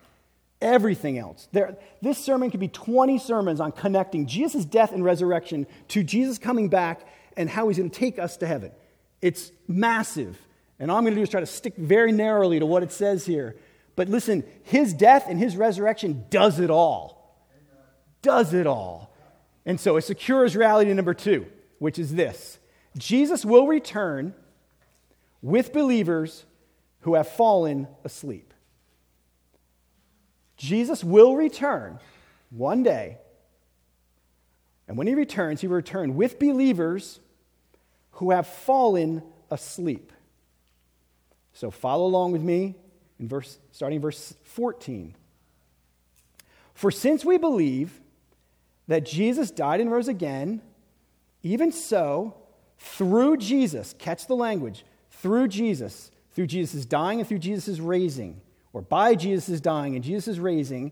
everything 0.62 1.18
else. 1.18 1.48
There, 1.52 1.78
this 2.02 2.18
sermon 2.18 2.52
could 2.52 2.60
be 2.60 2.68
20 2.68 3.18
sermons 3.18 3.60
on 3.60 3.72
connecting 3.72 4.28
Jesus' 4.28 4.66
death 4.66 4.92
and 4.92 5.04
resurrection 5.04 5.68
to 5.90 6.04
Jesus 6.04 6.38
coming 6.38 6.70
back 6.70 7.08
and 7.36 7.50
how 7.50 7.68
he's 7.68 7.78
going 7.78 7.90
to 7.90 8.00
take 8.00 8.20
us 8.20 8.38
to 8.38 8.48
heaven. 8.48 8.72
It's 9.22 9.52
massive. 9.68 10.38
And 10.80 10.90
all 10.90 10.98
I'm 10.98 11.04
going 11.04 11.14
to 11.14 11.20
do 11.20 11.24
is 11.24 11.30
try 11.30 11.40
to 11.40 11.46
stick 11.46 11.76
very 11.78 12.12
narrowly 12.12 12.60
to 12.60 12.66
what 12.66 12.84
it 12.84 12.92
says 12.92 13.26
here. 13.26 13.56
But 13.96 14.10
listen, 14.10 14.44
his 14.64 14.94
death 14.94 15.26
and 15.28 15.40
his 15.40 15.56
resurrection 15.58 16.26
does 16.30 16.60
it 16.60 16.70
all. 16.70 17.46
Does 18.22 18.54
it 18.54 18.68
all. 18.68 19.14
And 19.66 19.80
so 19.80 19.98
it 19.98 20.02
secures 20.04 20.56
reality 20.56 20.94
number 20.94 21.14
two, 21.14 21.46
which 21.80 22.00
is 22.00 22.16
this 22.16 22.60
Jesus 22.98 23.46
will 23.46 23.68
return 23.68 24.34
with 25.42 25.74
believers 25.74 26.46
who 27.02 27.16
have 27.16 27.28
fallen 27.28 27.88
asleep. 28.04 28.51
Jesus 30.62 31.04
will 31.04 31.36
return 31.36 31.98
one 32.52 32.84
day. 32.84 33.18
And 34.88 34.96
when 34.96 35.08
he 35.08 35.16
returns, 35.16 35.62
he 35.62 35.68
will 35.68 35.78
return 35.78 36.16
with 36.16 36.38
believers 36.38 37.20
who 38.12 38.30
have 38.30 38.46
fallen 38.46 39.24
asleep. 39.50 40.14
So 41.54 41.72
follow 41.72 42.06
along 42.06 42.34
with 42.34 42.44
me 42.44 42.76
in 43.20 43.28
verse 43.28 43.58
starting 43.72 44.00
verse 44.00 44.36
14. 44.44 45.16
For 46.76 46.92
since 46.92 47.26
we 47.26 47.40
believe 47.40 48.00
that 48.88 49.04
Jesus 49.04 49.50
died 49.50 49.82
and 49.82 49.92
rose 49.92 50.08
again, 50.08 50.62
even 51.42 51.72
so, 51.72 52.36
through 52.78 53.38
Jesus, 53.38 53.96
catch 53.98 54.28
the 54.28 54.36
language, 54.36 54.86
through 55.10 55.48
Jesus, 55.48 56.12
through 56.34 56.48
Jesus' 56.48 56.86
dying 56.86 57.20
and 57.20 57.28
through 57.28 57.40
Jesus' 57.40 57.80
raising, 57.80 58.42
or 58.74 58.82
by 58.82 59.16
Jesus' 59.16 59.60
dying 59.60 59.96
and 59.96 60.04
Jesus' 60.04 60.38
raising, 60.38 60.92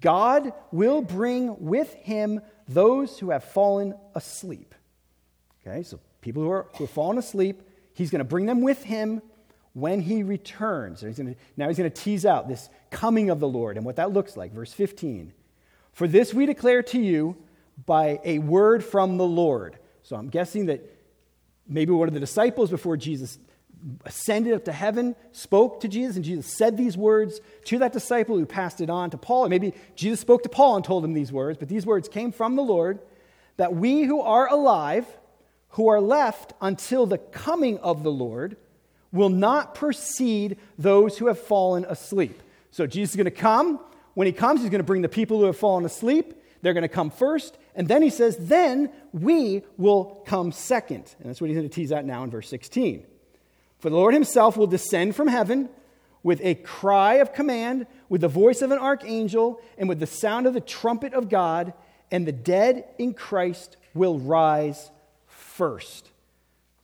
God 0.00 0.52
will 0.70 1.02
bring 1.02 1.56
with 1.64 1.92
him 1.94 2.40
those 2.68 3.18
who 3.18 3.30
have 3.30 3.44
fallen 3.44 3.94
asleep. 4.14 4.74
Okay, 5.66 5.82
so 5.82 5.98
people 6.20 6.42
who, 6.42 6.50
are, 6.50 6.66
who 6.76 6.84
have 6.84 6.90
fallen 6.90 7.18
asleep, 7.18 7.62
he's 7.94 8.10
going 8.10 8.20
to 8.20 8.24
bring 8.24 8.46
them 8.46 8.60
with 8.60 8.82
him 8.84 9.22
when 9.72 10.00
he 10.00 10.22
returns. 10.22 11.00
He's 11.00 11.18
gonna, 11.18 11.36
now 11.56 11.68
he's 11.68 11.78
going 11.78 11.90
to 11.90 12.02
tease 12.02 12.26
out 12.26 12.48
this 12.48 12.68
coming 12.90 13.30
of 13.30 13.40
the 13.40 13.48
Lord 13.48 13.76
and 13.76 13.86
what 13.86 13.96
that 13.96 14.12
looks 14.12 14.36
like. 14.36 14.52
Verse 14.52 14.72
15. 14.72 15.32
For 15.92 16.06
this 16.06 16.34
we 16.34 16.46
declare 16.46 16.82
to 16.84 17.00
you 17.00 17.36
by 17.86 18.20
a 18.24 18.38
word 18.38 18.84
from 18.84 19.16
the 19.16 19.26
Lord. 19.26 19.78
So 20.02 20.16
I'm 20.16 20.28
guessing 20.28 20.66
that 20.66 20.82
maybe 21.66 21.92
one 21.92 22.08
of 22.08 22.14
the 22.14 22.20
disciples 22.20 22.70
before 22.70 22.96
Jesus 22.96 23.38
ascended 24.04 24.54
up 24.54 24.64
to 24.64 24.72
heaven, 24.72 25.14
spoke 25.32 25.80
to 25.80 25.88
Jesus, 25.88 26.16
and 26.16 26.24
Jesus 26.24 26.46
said 26.56 26.76
these 26.76 26.96
words 26.96 27.40
to 27.66 27.78
that 27.78 27.92
disciple 27.92 28.36
who 28.36 28.46
passed 28.46 28.80
it 28.80 28.90
on 28.90 29.10
to 29.10 29.18
Paul. 29.18 29.48
Maybe 29.48 29.74
Jesus 29.94 30.20
spoke 30.20 30.42
to 30.42 30.48
Paul 30.48 30.76
and 30.76 30.84
told 30.84 31.04
him 31.04 31.12
these 31.12 31.32
words, 31.32 31.58
but 31.58 31.68
these 31.68 31.86
words 31.86 32.08
came 32.08 32.32
from 32.32 32.56
the 32.56 32.62
Lord 32.62 32.98
that 33.56 33.74
we 33.74 34.02
who 34.02 34.20
are 34.20 34.48
alive, 34.48 35.06
who 35.70 35.88
are 35.88 36.00
left 36.00 36.52
until 36.60 37.06
the 37.06 37.18
coming 37.18 37.78
of 37.78 38.02
the 38.02 38.10
Lord, 38.10 38.56
will 39.12 39.30
not 39.30 39.74
precede 39.74 40.58
those 40.78 41.18
who 41.18 41.26
have 41.26 41.38
fallen 41.38 41.84
asleep. 41.86 42.42
So 42.70 42.86
Jesus 42.86 43.10
is 43.10 43.16
going 43.16 43.24
to 43.24 43.30
come. 43.30 43.80
When 44.14 44.26
he 44.26 44.32
comes, 44.32 44.60
he's 44.60 44.70
going 44.70 44.80
to 44.80 44.84
bring 44.84 45.02
the 45.02 45.08
people 45.08 45.38
who 45.38 45.44
have 45.44 45.56
fallen 45.56 45.84
asleep. 45.84 46.34
They're 46.62 46.74
going 46.74 46.82
to 46.82 46.88
come 46.88 47.10
first. 47.10 47.56
And 47.74 47.86
then 47.88 48.02
he 48.02 48.10
says, 48.10 48.36
then 48.38 48.90
we 49.12 49.62
will 49.76 50.22
come 50.26 50.52
second. 50.52 51.14
And 51.20 51.28
that's 51.28 51.40
what 51.40 51.48
he's 51.48 51.56
going 51.56 51.68
to 51.68 51.74
tease 51.74 51.92
out 51.92 52.04
now 52.04 52.24
in 52.24 52.30
verse 52.30 52.48
16. 52.48 53.06
For 53.78 53.90
the 53.90 53.96
Lord 53.96 54.14
himself 54.14 54.56
will 54.56 54.66
descend 54.66 55.14
from 55.14 55.28
heaven 55.28 55.68
with 56.22 56.40
a 56.42 56.56
cry 56.56 57.14
of 57.14 57.32
command, 57.32 57.86
with 58.08 58.22
the 58.22 58.28
voice 58.28 58.60
of 58.62 58.70
an 58.70 58.78
archangel, 58.78 59.60
and 59.76 59.88
with 59.88 60.00
the 60.00 60.06
sound 60.06 60.46
of 60.46 60.54
the 60.54 60.60
trumpet 60.60 61.14
of 61.14 61.28
God, 61.28 61.72
and 62.10 62.26
the 62.26 62.32
dead 62.32 62.84
in 62.98 63.14
Christ 63.14 63.76
will 63.94 64.18
rise 64.18 64.90
first. 65.26 66.10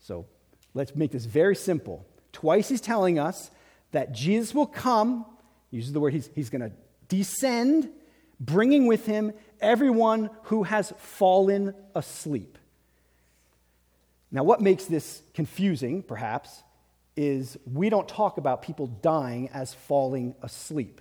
So 0.01 0.27
let's 0.73 0.95
make 0.95 1.11
this 1.11 1.25
very 1.25 1.57
simple. 1.57 2.05
Twice 2.33 2.69
he's 2.69 2.81
telling 2.81 3.19
us 3.19 3.51
that 3.93 4.13
Jesus 4.13 4.55
will 4.55 4.67
come, 4.67 5.25
he 5.71 5.79
uses 5.79 5.93
the 5.93 6.01
word 6.01 6.13
he's, 6.13 6.29
he's 6.35 6.51
going 6.51 6.63
to 6.63 6.73
descend, 7.09 7.91
bringing 8.41 8.87
with 8.87 9.07
him 9.07 9.33
everyone 9.61 10.31
who 10.45 10.65
has 10.65 10.93
fallen 10.99 11.75
asleep. 11.95 12.59
Now, 14.31 14.43
what 14.43 14.61
makes 14.61 14.87
this 14.87 15.23
confusing, 15.33 16.03
perhaps, 16.03 16.64
is 17.17 17.57
we 17.73 17.91
don't 17.91 18.09
talk 18.09 18.39
about 18.39 18.63
people 18.63 18.87
dying 18.87 19.49
as 19.51 19.73
falling 19.73 20.35
asleep. 20.43 21.01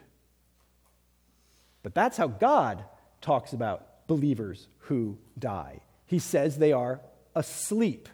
But 1.82 1.96
that's 1.96 2.18
how 2.18 2.28
God 2.28 2.84
talks 3.22 3.54
about 3.54 4.08
believers 4.08 4.68
who 4.80 5.18
die. 5.38 5.82
He 6.06 6.20
says 6.20 6.58
they 6.58 6.72
are 6.72 7.02
asleep. 7.36 8.10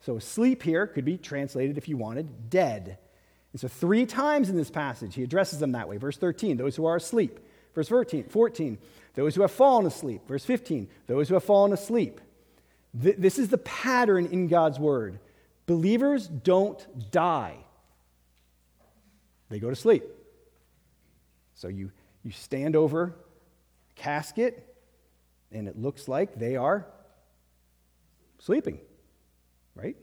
So, 0.00 0.16
asleep 0.16 0.62
here 0.62 0.86
could 0.86 1.04
be 1.04 1.16
translated, 1.16 1.78
if 1.78 1.88
you 1.88 1.96
wanted, 1.96 2.50
dead. 2.50 2.98
And 3.52 3.60
so, 3.60 3.68
three 3.68 4.04
times 4.04 4.50
in 4.50 4.56
this 4.56 4.70
passage, 4.70 5.14
he 5.14 5.22
addresses 5.22 5.60
them 5.60 5.72
that 5.72 5.88
way. 5.88 5.96
Verse 5.96 6.18
13, 6.18 6.58
those 6.58 6.76
who 6.76 6.84
are 6.84 6.96
asleep. 6.96 7.40
Verse 7.74 7.88
14, 7.88 8.24
14 8.24 8.78
those 9.14 9.34
who 9.34 9.42
have 9.42 9.52
fallen 9.52 9.86
asleep. 9.86 10.26
Verse 10.26 10.44
15, 10.44 10.88
those 11.06 11.28
who 11.28 11.34
have 11.34 11.44
fallen 11.44 11.72
asleep. 11.72 12.20
Th- 13.00 13.16
this 13.16 13.38
is 13.38 13.48
the 13.48 13.58
pattern 13.58 14.26
in 14.26 14.48
God's 14.48 14.78
word. 14.78 15.18
Believers 15.66 16.26
don't 16.28 17.10
die, 17.10 17.56
they 19.48 19.58
go 19.58 19.70
to 19.70 19.76
sleep. 19.76 20.04
So 21.54 21.68
you, 21.68 21.90
you 22.22 22.32
stand 22.32 22.76
over 22.76 23.14
casket, 23.94 24.74
and 25.52 25.68
it 25.68 25.78
looks 25.78 26.08
like 26.08 26.34
they 26.34 26.56
are 26.56 26.86
sleeping, 28.38 28.78
right? 29.74 29.96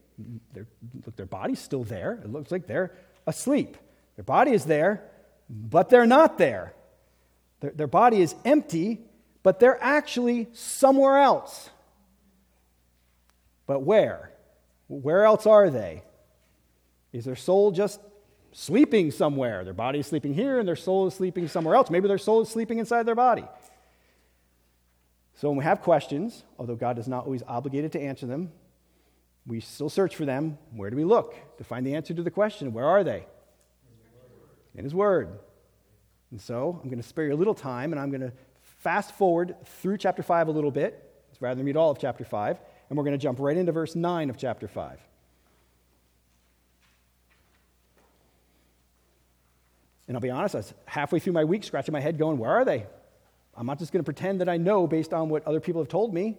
Their, 0.53 0.68
look, 1.06 1.15
their 1.15 1.25
body's 1.25 1.60
still 1.60 1.84
there. 1.84 2.20
It 2.24 2.32
looks 2.32 2.51
like 2.51 2.68
they're 2.68 2.96
asleep. 3.27 3.77
Their 4.15 4.24
body 4.24 4.51
is 4.51 4.65
there, 4.65 5.03
but 5.50 5.89
they're 5.89 6.06
not 6.06 6.38
there. 6.38 6.74
Their, 7.60 7.72
their 7.72 7.88
body 7.88 8.22
is 8.22 8.36
empty, 8.46 9.01
but 9.44 9.60
they're 9.60 9.82
actually 9.82 10.48
somewhere 10.53 11.18
else. 11.18 11.70
But 13.68 13.82
where? 13.82 14.31
Where 14.92 15.24
else 15.24 15.46
are 15.46 15.70
they? 15.70 16.04
Is 17.14 17.24
their 17.24 17.38
soul 17.38 17.72
just 17.72 18.02
sleeping 18.52 19.12
somewhere? 19.12 19.64
Their 19.64 19.74
body 19.74 20.00
is 20.00 20.08
sleeping 20.08 20.34
here 20.34 20.60
and 20.60 20.68
their 20.68 20.76
soul 20.76 21.08
is 21.08 21.14
sleeping 21.14 21.48
somewhere 21.48 21.76
else. 21.76 21.90
Maybe 21.90 22.10
their 22.10 22.18
soul 22.18 22.42
is 22.42 22.50
sleeping 22.50 22.78
inside 22.78 23.04
their 23.04 23.16
body. 23.16 23.46
So 25.36 25.48
when 25.48 25.58
we 25.58 25.64
have 25.64 25.82
questions, 25.82 26.44
although 26.60 26.76
God 26.76 27.00
is 27.00 27.08
not 27.08 27.24
always 27.24 27.42
obligated 27.48 27.94
to 27.94 28.02
answer 28.02 28.26
them, 28.26 28.52
we 29.48 29.62
still 29.62 29.90
search 29.90 30.16
for 30.16 30.26
them. 30.26 30.58
Where 30.76 30.90
do 30.90 30.98
we 30.98 31.06
look 31.06 31.36
to 31.58 31.64
find 31.64 31.88
the 31.88 31.96
answer 31.96 32.14
to 32.14 32.22
the 32.22 32.30
question? 32.30 32.74
Where 32.74 32.86
are 32.86 33.04
they? 33.04 33.26
In 34.76 34.84
His 34.84 34.94
Word. 34.94 35.40
And 36.32 36.42
so 36.42 36.80
I'm 36.84 36.90
going 36.90 37.02
to 37.02 37.08
spare 37.08 37.28
you 37.28 37.34
a 37.34 37.36
little 37.36 37.56
time 37.56 37.94
and 37.94 38.00
I'm 38.00 38.10
going 38.10 38.22
to 38.22 38.34
fast 38.62 39.14
forward 39.14 39.56
through 39.66 40.00
chapter 40.00 40.22
5 40.22 40.50
a 40.50 40.52
little 40.52 40.70
bit, 40.70 41.12
rather 41.40 41.56
than 41.56 41.66
read 41.66 41.78
all 41.78 41.92
of 41.92 41.98
chapter 41.98 42.26
5, 42.26 42.60
and 42.92 42.98
we're 42.98 43.06
going 43.06 43.18
to 43.18 43.24
jump 43.24 43.40
right 43.40 43.56
into 43.56 43.72
verse 43.72 43.96
9 43.96 44.30
of 44.30 44.38
chapter 44.38 44.68
5. 44.68 45.00
And 50.10 50.18
I'll 50.18 50.22
be 50.22 50.30
honest, 50.30 50.56
I 50.56 50.58
was 50.58 50.74
halfway 50.84 51.20
through 51.20 51.32
my 51.32 51.46
week 51.46 51.64
scratching 51.64 51.94
my 51.94 52.02
head 52.02 52.18
going, 52.18 52.38
Where 52.38 52.52
are 52.52 52.66
they? 52.66 52.86
I'm 53.56 53.66
not 53.66 53.80
just 53.80 53.94
going 53.94 54.04
to 54.04 54.06
pretend 54.06 54.42
that 54.42 54.50
I 54.50 54.58
know 54.58 54.88
based 54.88 55.14
on 55.14 55.30
what 55.30 55.48
other 55.48 55.62
people 55.62 55.82
have 55.82 55.88
told 55.88 56.14
me. 56.14 56.38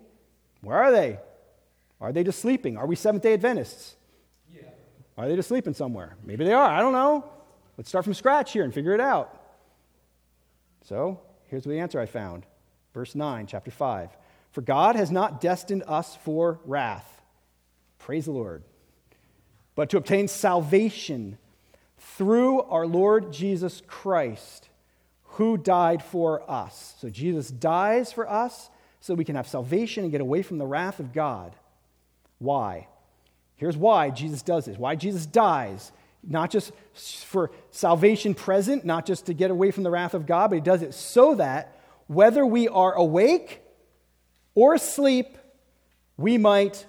Where 0.61 0.77
are 0.77 0.93
they? 0.93 1.19
Are 2.03 2.13
they 2.13 2.23
just 2.23 2.41
sleeping? 2.41 2.77
Are 2.77 2.87
we 2.87 2.97
Seventh 2.97 3.23
day 3.23 3.33
Adventists? 3.33 3.95
Yeah. 4.55 4.65
Are 5.17 5.27
they 5.27 5.37
just 5.37 5.49
sleeping 5.49 5.73
somewhere? 5.73 6.17
Maybe 6.23 6.45
they 6.45 6.53
are. 6.53 6.71
I 6.71 6.81
don't 6.81 6.93
know. 6.93 7.31
Let's 7.79 7.89
start 7.89 8.05
from 8.05 8.13
scratch 8.13 8.53
here 8.53 8.65
and 8.65 8.75
figure 8.75 8.93
it 8.93 9.01
out. 9.01 9.41
So 10.85 11.19
here's 11.47 11.65
the 11.65 11.79
answer 11.79 11.99
I 11.99 12.05
found. 12.05 12.45
Verse 12.93 13.15
9, 13.15 13.47
chapter 13.47 13.71
5. 13.71 14.11
For 14.53 14.61
God 14.61 14.97
has 14.97 15.11
not 15.11 15.41
destined 15.41 15.83
us 15.87 16.17
for 16.25 16.61
wrath. 16.65 17.21
Praise 17.99 18.27
the 18.27 18.33
Lord. 18.33 18.63
But 19.75 19.91
to 19.91 19.97
obtain 19.97 20.29
salvation 20.29 21.39
through 21.99 22.61
our 22.63 22.87
Lord 22.87 23.33
Jesus 23.33 23.83
Christ, 23.87 24.69
who 25.25 25.57
died 25.57 26.03
for 26.03 26.49
us. 26.51 26.95
So 27.01 27.09
Jesus 27.09 27.51
dies 27.51 28.13
for 28.13 28.29
us 28.29 28.69
so 29.01 29.15
we 29.15 29.25
can 29.25 29.37
have 29.37 29.49
salvation 29.49 30.05
and 30.05 30.13
get 30.13 30.21
away 30.21 30.43
from 30.43 30.59
the 30.59 30.67
wrath 30.67 31.01
of 31.01 31.13
God. 31.13 31.57
Why? 32.39 32.89
Here's 33.57 33.77
why 33.77 34.11
Jesus 34.11 34.43
does 34.43 34.67
this. 34.67 34.77
Why 34.77 34.97
Jesus 34.97 35.25
dies 35.25 35.93
not 36.23 36.51
just 36.51 36.73
for 37.25 37.51
salvation 37.71 38.35
present, 38.35 38.85
not 38.85 39.07
just 39.07 39.27
to 39.27 39.35
get 39.35 39.51
away 39.51 39.71
from 39.71 39.83
the 39.83 39.91
wrath 39.91 40.15
of 40.15 40.27
God, 40.27 40.51
but 40.51 40.57
he 40.57 40.61
does 40.61 40.83
it 40.83 40.95
so 40.95 41.35
that 41.37 41.77
whether 42.07 42.45
we 42.45 42.69
are 42.69 42.93
awake 42.93 43.62
or 44.55 44.79
sleep, 44.79 45.39
we 46.17 46.39
might 46.39 46.87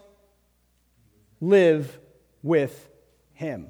live 1.39 1.99
with 2.41 2.89
him. 3.33 3.67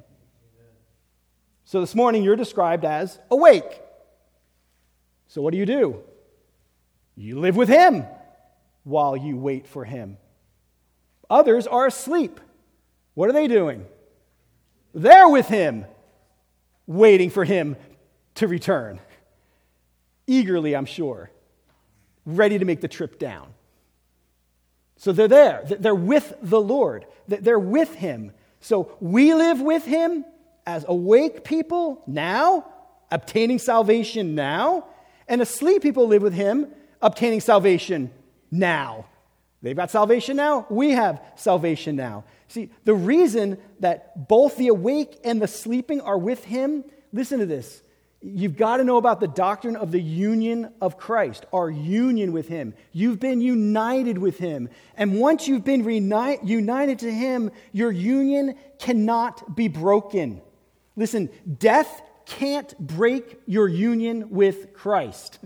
So 1.66 1.82
this 1.82 1.96
morning 1.96 2.24
you're 2.24 2.36
described 2.36 2.86
as 2.86 3.20
awake. 3.32 3.82
So 5.28 5.42
what 5.42 5.52
do 5.52 5.58
you 5.58 5.66
do? 5.66 6.04
You 7.16 7.40
live 7.40 7.56
with 7.56 7.70
him 7.70 8.06
while 8.84 9.18
you 9.18 9.38
wait 9.38 9.68
for 9.68 9.86
him. 9.86 10.18
Others 11.30 11.66
are 11.68 11.88
asleep. 11.88 12.40
What 13.16 13.30
are 13.30 13.34
they 13.34 13.48
doing? 13.48 13.86
They're 14.94 15.30
with 15.30 15.48
him, 15.48 15.86
waiting 16.86 17.30
for 17.30 17.44
him 17.44 17.76
to 18.36 18.48
return. 18.48 19.00
Eagerly, 20.28 20.76
I'm 20.76 20.86
sure, 20.86 21.32
ready 22.26 22.60
to 22.60 22.66
make 22.66 22.82
the 22.82 22.88
trip 22.88 23.18
down. 23.18 23.54
So 25.04 25.12
they're 25.12 25.28
there. 25.28 25.66
They're 25.66 25.94
with 25.94 26.34
the 26.42 26.62
Lord. 26.62 27.06
They're 27.28 27.60
with 27.60 27.94
him. 27.94 28.32
So 28.62 28.96
we 29.02 29.34
live 29.34 29.60
with 29.60 29.84
him 29.84 30.24
as 30.66 30.86
awake 30.88 31.44
people 31.44 32.02
now, 32.08 32.72
obtaining 33.12 33.60
salvation 33.60 34.34
now, 34.34 34.86
and 35.28 35.42
asleep 35.42 35.82
people 35.82 36.08
live 36.08 36.22
with 36.22 36.34
him, 36.34 36.68
obtaining 37.02 37.42
salvation 37.42 38.12
now. 38.50 39.06
They've 39.62 39.76
got 39.76 39.92
salvation 39.92 40.38
now. 40.38 40.68
We 40.70 40.92
have 40.92 41.22
salvation 41.36 41.98
now. 41.98 42.24
See, 42.48 42.70
the 42.86 42.94
reason 42.94 43.58
that 43.82 44.30
both 44.30 44.56
the 44.56 44.70
awake 44.70 45.20
and 45.26 45.42
the 45.42 45.50
sleeping 45.50 46.00
are 46.00 46.18
with 46.18 46.46
him, 46.46 46.86
listen 47.12 47.40
to 47.40 47.46
this. 47.46 47.82
You've 48.26 48.56
got 48.56 48.78
to 48.78 48.86
know 48.86 48.96
about 48.96 49.20
the 49.20 49.28
doctrine 49.28 49.76
of 49.76 49.92
the 49.92 50.02
union 50.02 50.72
of 50.80 50.98
Christ, 50.98 51.46
our 51.52 51.70
union 51.70 52.32
with 52.32 52.48
him. 52.48 52.74
You've 52.94 53.20
been 53.20 53.42
united 53.42 54.18
with 54.18 54.38
him. 54.38 54.70
And 54.96 55.20
once 55.20 55.46
you've 55.46 55.66
been 55.66 55.84
reuni- 55.84 56.40
united 56.48 57.00
to 57.00 57.12
him, 57.12 57.52
your 57.74 57.92
union 57.92 58.56
cannot 58.80 59.58
be 59.58 59.68
broken. 59.68 60.42
Listen, 60.96 61.30
death 61.58 62.02
can't 62.26 62.78
break 62.80 63.42
your 63.46 63.68
union 63.68 64.30
with 64.30 64.74
Christ. 64.74 65.40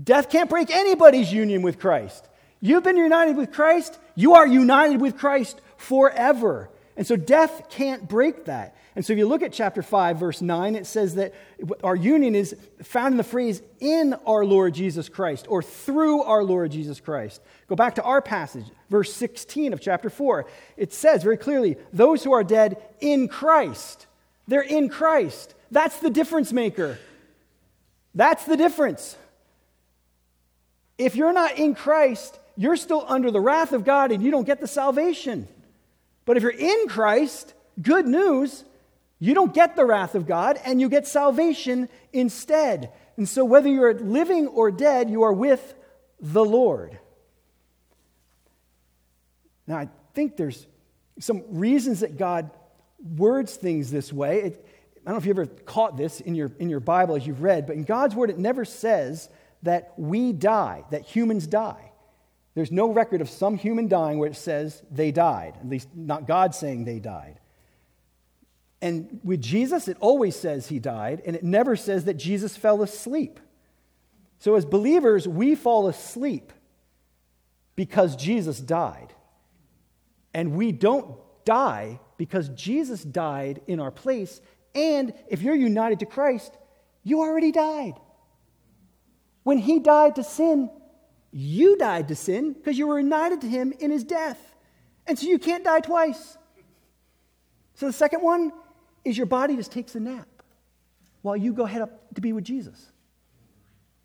Death 0.00 0.30
can't 0.30 0.48
break 0.48 0.70
anybody's 0.70 1.32
union 1.32 1.62
with 1.62 1.80
Christ. 1.80 2.28
You've 2.60 2.84
been 2.84 2.96
united 2.96 3.36
with 3.36 3.50
Christ, 3.50 3.98
you 4.14 4.34
are 4.34 4.46
united 4.46 5.00
with 5.00 5.18
Christ 5.18 5.60
forever. 5.78 6.70
And 6.96 7.06
so 7.06 7.16
death 7.16 7.68
can't 7.68 8.08
break 8.08 8.46
that. 8.46 8.74
And 8.94 9.04
so 9.04 9.12
if 9.12 9.18
you 9.18 9.28
look 9.28 9.42
at 9.42 9.52
chapter 9.52 9.82
5, 9.82 10.18
verse 10.18 10.40
9, 10.40 10.74
it 10.74 10.86
says 10.86 11.16
that 11.16 11.34
our 11.84 11.94
union 11.94 12.34
is 12.34 12.56
found 12.82 13.12
in 13.12 13.18
the 13.18 13.24
phrase 13.24 13.60
in 13.78 14.14
our 14.26 14.46
Lord 14.46 14.72
Jesus 14.72 15.10
Christ 15.10 15.46
or 15.50 15.62
through 15.62 16.22
our 16.22 16.42
Lord 16.42 16.70
Jesus 16.70 16.98
Christ. 16.98 17.42
Go 17.68 17.76
back 17.76 17.96
to 17.96 18.02
our 18.02 18.22
passage, 18.22 18.64
verse 18.88 19.12
16 19.12 19.74
of 19.74 19.80
chapter 19.82 20.08
4. 20.08 20.46
It 20.78 20.94
says 20.94 21.22
very 21.22 21.36
clearly, 21.36 21.76
those 21.92 22.24
who 22.24 22.32
are 22.32 22.44
dead 22.44 22.82
in 23.00 23.28
Christ, 23.28 24.06
they're 24.48 24.62
in 24.62 24.88
Christ. 24.88 25.54
That's 25.70 25.98
the 25.98 26.10
difference 26.10 26.52
maker. 26.52 26.98
That's 28.14 28.44
the 28.44 28.56
difference. 28.56 29.16
If 30.96 31.16
you're 31.16 31.34
not 31.34 31.58
in 31.58 31.74
Christ, 31.74 32.38
you're 32.56 32.76
still 32.76 33.04
under 33.06 33.30
the 33.30 33.40
wrath 33.40 33.74
of 33.74 33.84
God 33.84 34.10
and 34.10 34.22
you 34.22 34.30
don't 34.30 34.46
get 34.46 34.60
the 34.60 34.66
salvation. 34.66 35.46
But 36.26 36.36
if 36.36 36.42
you're 36.42 36.52
in 36.52 36.88
Christ, 36.88 37.54
good 37.80 38.06
news, 38.06 38.64
you 39.18 39.32
don't 39.32 39.54
get 39.54 39.76
the 39.76 39.86
wrath 39.86 40.14
of 40.14 40.26
God 40.26 40.60
and 40.64 40.78
you 40.78 40.90
get 40.90 41.06
salvation 41.06 41.88
instead. 42.12 42.92
And 43.16 43.26
so, 43.26 43.46
whether 43.46 43.70
you're 43.70 43.94
living 43.94 44.48
or 44.48 44.70
dead, 44.70 45.08
you 45.08 45.22
are 45.22 45.32
with 45.32 45.74
the 46.20 46.44
Lord. 46.44 46.98
Now, 49.66 49.78
I 49.78 49.88
think 50.12 50.36
there's 50.36 50.66
some 51.18 51.42
reasons 51.48 52.00
that 52.00 52.18
God 52.18 52.50
words 53.16 53.56
things 53.56 53.90
this 53.90 54.12
way. 54.12 54.42
It, 54.42 54.66
I 54.98 55.10
don't 55.10 55.14
know 55.14 55.18
if 55.18 55.24
you 55.24 55.30
ever 55.30 55.46
caught 55.46 55.96
this 55.96 56.20
in 56.20 56.34
your, 56.34 56.50
in 56.58 56.68
your 56.68 56.80
Bible 56.80 57.16
as 57.16 57.26
you've 57.26 57.42
read, 57.42 57.66
but 57.66 57.76
in 57.76 57.84
God's 57.84 58.14
word, 58.14 58.28
it 58.28 58.38
never 58.38 58.64
says 58.64 59.28
that 59.62 59.92
we 59.96 60.32
die, 60.32 60.84
that 60.90 61.02
humans 61.02 61.46
die. 61.46 61.85
There's 62.56 62.72
no 62.72 62.90
record 62.90 63.20
of 63.20 63.28
some 63.28 63.58
human 63.58 63.86
dying 63.86 64.18
where 64.18 64.30
it 64.30 64.34
says 64.34 64.82
they 64.90 65.12
died, 65.12 65.58
at 65.60 65.68
least 65.68 65.88
not 65.94 66.26
God 66.26 66.54
saying 66.54 66.86
they 66.86 66.98
died. 66.98 67.38
And 68.80 69.20
with 69.22 69.42
Jesus, 69.42 69.88
it 69.88 69.98
always 70.00 70.34
says 70.34 70.66
he 70.66 70.78
died, 70.78 71.20
and 71.26 71.36
it 71.36 71.44
never 71.44 71.76
says 71.76 72.06
that 72.06 72.14
Jesus 72.14 72.56
fell 72.56 72.82
asleep. 72.82 73.40
So, 74.38 74.54
as 74.54 74.64
believers, 74.64 75.28
we 75.28 75.54
fall 75.54 75.86
asleep 75.86 76.50
because 77.74 78.16
Jesus 78.16 78.58
died. 78.58 79.12
And 80.32 80.52
we 80.52 80.72
don't 80.72 81.14
die 81.44 82.00
because 82.16 82.48
Jesus 82.50 83.02
died 83.02 83.60
in 83.66 83.80
our 83.80 83.90
place. 83.90 84.40
And 84.74 85.12
if 85.28 85.42
you're 85.42 85.54
united 85.54 85.98
to 85.98 86.06
Christ, 86.06 86.56
you 87.02 87.20
already 87.20 87.52
died. 87.52 88.00
When 89.42 89.58
he 89.58 89.78
died 89.78 90.16
to 90.16 90.24
sin, 90.24 90.70
you 91.38 91.76
died 91.76 92.08
to 92.08 92.16
sin 92.16 92.54
because 92.54 92.78
you 92.78 92.86
were 92.86 92.98
united 92.98 93.42
to 93.42 93.46
him 93.46 93.74
in 93.78 93.90
his 93.90 94.04
death. 94.04 94.54
And 95.06 95.18
so 95.18 95.26
you 95.26 95.38
can't 95.38 95.62
die 95.62 95.80
twice. 95.80 96.38
So 97.74 97.84
the 97.84 97.92
second 97.92 98.22
one 98.22 98.52
is 99.04 99.18
your 99.18 99.26
body 99.26 99.54
just 99.54 99.70
takes 99.70 99.94
a 99.94 100.00
nap 100.00 100.26
while 101.20 101.36
you 101.36 101.52
go 101.52 101.66
head 101.66 101.82
up 101.82 102.14
to 102.14 102.22
be 102.22 102.32
with 102.32 102.44
Jesus. 102.44 102.90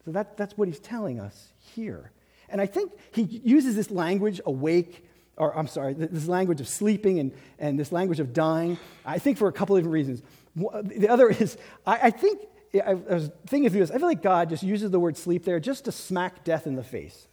So 0.03 0.11
that, 0.11 0.35
that's 0.35 0.57
what 0.57 0.67
he's 0.67 0.79
telling 0.79 1.21
us 1.21 1.53
here. 1.57 2.11
And 2.49 2.59
I 2.59 2.65
think 2.65 2.91
he 3.13 3.21
uses 3.21 3.77
this 3.77 3.89
language, 3.89 4.41
awake, 4.45 5.07
or 5.37 5.57
I'm 5.57 5.67
sorry, 5.67 5.93
this 5.93 6.27
language 6.27 6.59
of 6.59 6.67
sleeping 6.67 7.19
and, 7.19 7.31
and 7.59 7.79
this 7.79 7.93
language 7.93 8.19
of 8.19 8.33
dying, 8.33 8.77
I 9.05 9.19
think 9.19 9.37
for 9.37 9.47
a 9.47 9.53
couple 9.53 9.77
of 9.77 9.83
different 9.83 9.93
reasons. 9.93 10.21
The 10.55 11.07
other 11.07 11.29
is, 11.29 11.57
I, 11.87 12.07
I 12.07 12.09
think, 12.11 12.41
I, 12.73 12.93
was 12.93 13.29
thinking 13.47 13.69
through 13.69 13.81
this, 13.81 13.91
I 13.91 13.97
feel 13.97 14.07
like 14.07 14.23
God 14.23 14.49
just 14.49 14.63
uses 14.63 14.91
the 14.91 14.99
word 14.99 15.17
sleep 15.17 15.43
there 15.43 15.59
just 15.59 15.85
to 15.85 15.91
smack 15.91 16.43
death 16.43 16.67
in 16.67 16.75
the 16.75 16.83
face, 16.83 17.27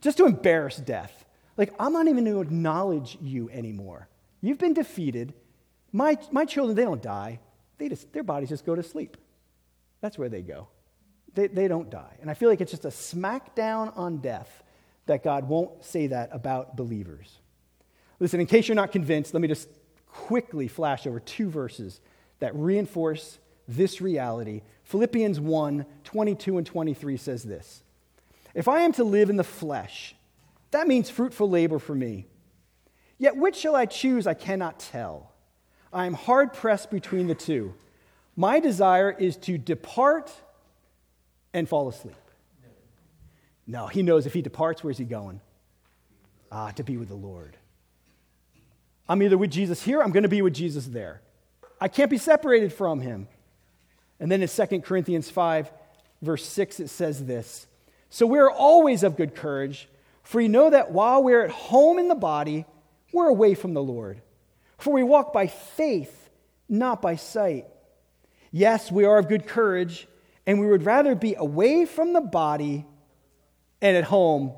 just 0.00 0.16
to 0.18 0.26
embarrass 0.26 0.76
death. 0.76 1.24
Like, 1.56 1.74
I'm 1.78 1.92
not 1.92 2.08
even 2.08 2.24
going 2.24 2.34
to 2.36 2.40
acknowledge 2.40 3.18
you 3.20 3.50
anymore. 3.50 4.08
You've 4.40 4.58
been 4.58 4.74
defeated. 4.74 5.34
My, 5.92 6.18
my 6.32 6.44
children, 6.44 6.76
they 6.76 6.84
don't 6.84 7.02
die. 7.02 7.40
They 7.78 7.88
just, 7.88 8.12
their 8.12 8.22
bodies 8.22 8.48
just 8.48 8.64
go 8.64 8.74
to 8.74 8.82
sleep. 8.82 9.16
That's 10.00 10.18
where 10.18 10.28
they 10.28 10.42
go. 10.42 10.68
They, 11.34 11.48
they 11.48 11.68
don't 11.68 11.90
die. 11.90 12.16
And 12.20 12.30
I 12.30 12.34
feel 12.34 12.48
like 12.48 12.60
it's 12.60 12.70
just 12.70 12.84
a 12.84 12.88
smackdown 12.88 13.96
on 13.96 14.18
death 14.18 14.62
that 15.06 15.22
God 15.22 15.48
won't 15.48 15.84
say 15.84 16.06
that 16.08 16.30
about 16.32 16.76
believers. 16.76 17.38
Listen, 18.20 18.40
in 18.40 18.46
case 18.46 18.68
you're 18.68 18.74
not 18.74 18.92
convinced, 18.92 19.34
let 19.34 19.40
me 19.40 19.48
just 19.48 19.68
quickly 20.06 20.68
flash 20.68 21.06
over 21.06 21.20
two 21.20 21.50
verses 21.50 22.00
that 22.38 22.54
reinforce 22.54 23.38
this 23.66 24.00
reality. 24.00 24.62
Philippians 24.84 25.40
1 25.40 25.86
22 26.04 26.58
and 26.58 26.66
23 26.66 27.16
says 27.16 27.42
this 27.42 27.82
If 28.54 28.68
I 28.68 28.80
am 28.80 28.92
to 28.92 29.04
live 29.04 29.30
in 29.30 29.36
the 29.36 29.44
flesh, 29.44 30.14
that 30.70 30.88
means 30.88 31.10
fruitful 31.10 31.48
labor 31.48 31.78
for 31.78 31.94
me. 31.94 32.26
Yet 33.18 33.36
which 33.36 33.56
shall 33.56 33.76
I 33.76 33.86
choose? 33.86 34.26
I 34.26 34.34
cannot 34.34 34.80
tell. 34.80 35.30
I 35.92 36.06
am 36.06 36.14
hard 36.14 36.52
pressed 36.52 36.90
between 36.90 37.28
the 37.28 37.34
two. 37.34 37.74
My 38.36 38.58
desire 38.58 39.10
is 39.12 39.36
to 39.38 39.56
depart 39.56 40.32
and 41.52 41.68
fall 41.68 41.88
asleep. 41.88 42.16
No, 43.66 43.86
he 43.86 44.02
knows 44.02 44.26
if 44.26 44.34
he 44.34 44.42
departs, 44.42 44.82
where's 44.82 44.98
he 44.98 45.04
going? 45.04 45.40
Ah, 46.50 46.70
to 46.72 46.82
be 46.82 46.96
with 46.96 47.08
the 47.08 47.14
Lord. 47.14 47.56
I'm 49.08 49.22
either 49.22 49.38
with 49.38 49.50
Jesus 49.50 49.82
here, 49.82 50.02
I'm 50.02 50.12
going 50.12 50.24
to 50.24 50.28
be 50.28 50.42
with 50.42 50.54
Jesus 50.54 50.86
there. 50.86 51.22
I 51.80 51.88
can't 51.88 52.10
be 52.10 52.18
separated 52.18 52.72
from 52.72 53.00
him. 53.00 53.28
And 54.20 54.30
then 54.30 54.42
in 54.42 54.48
2 54.48 54.80
Corinthians 54.80 55.30
5, 55.30 55.72
verse 56.22 56.44
6, 56.44 56.80
it 56.80 56.88
says 56.88 57.24
this 57.24 57.66
So 58.10 58.26
we're 58.26 58.50
always 58.50 59.02
of 59.02 59.16
good 59.16 59.34
courage, 59.34 59.88
for 60.22 60.40
you 60.40 60.48
know 60.48 60.70
that 60.70 60.92
while 60.92 61.22
we're 61.22 61.44
at 61.44 61.50
home 61.50 61.98
in 61.98 62.08
the 62.08 62.14
body, 62.14 62.64
we're 63.12 63.28
away 63.28 63.54
from 63.54 63.74
the 63.74 63.82
Lord. 63.82 64.20
For 64.78 64.92
we 64.92 65.02
walk 65.02 65.32
by 65.32 65.46
faith, 65.46 66.30
not 66.68 67.00
by 67.00 67.16
sight. 67.16 67.66
Yes, 68.50 68.90
we 68.90 69.04
are 69.04 69.18
of 69.18 69.28
good 69.28 69.46
courage, 69.46 70.06
and 70.46 70.60
we 70.60 70.66
would 70.66 70.84
rather 70.84 71.14
be 71.14 71.34
away 71.34 71.86
from 71.86 72.12
the 72.12 72.20
body 72.20 72.84
and 73.80 73.96
at 73.96 74.04
home 74.04 74.52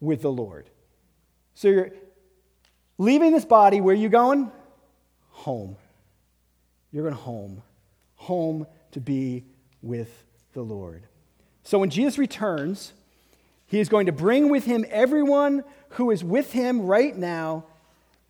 with 0.00 0.22
the 0.22 0.30
Lord. 0.30 0.68
So 1.54 1.68
you're 1.68 1.90
leaving 2.98 3.32
this 3.32 3.44
body, 3.44 3.80
where 3.80 3.94
are 3.94 3.98
you 3.98 4.08
going? 4.08 4.50
Home. 5.30 5.76
You're 6.92 7.04
going 7.04 7.14
home. 7.14 7.62
Home 8.16 8.66
to 8.96 9.00
be 9.00 9.44
with 9.80 10.24
the 10.52 10.62
Lord. 10.62 11.04
So 11.62 11.78
when 11.78 11.90
Jesus 11.90 12.18
returns, 12.18 12.92
he 13.66 13.80
is 13.80 13.88
going 13.88 14.06
to 14.06 14.12
bring 14.12 14.48
with 14.50 14.64
him 14.64 14.84
everyone 14.90 15.64
who 15.90 16.10
is 16.10 16.24
with 16.24 16.52
him 16.52 16.82
right 16.82 17.16
now 17.16 17.64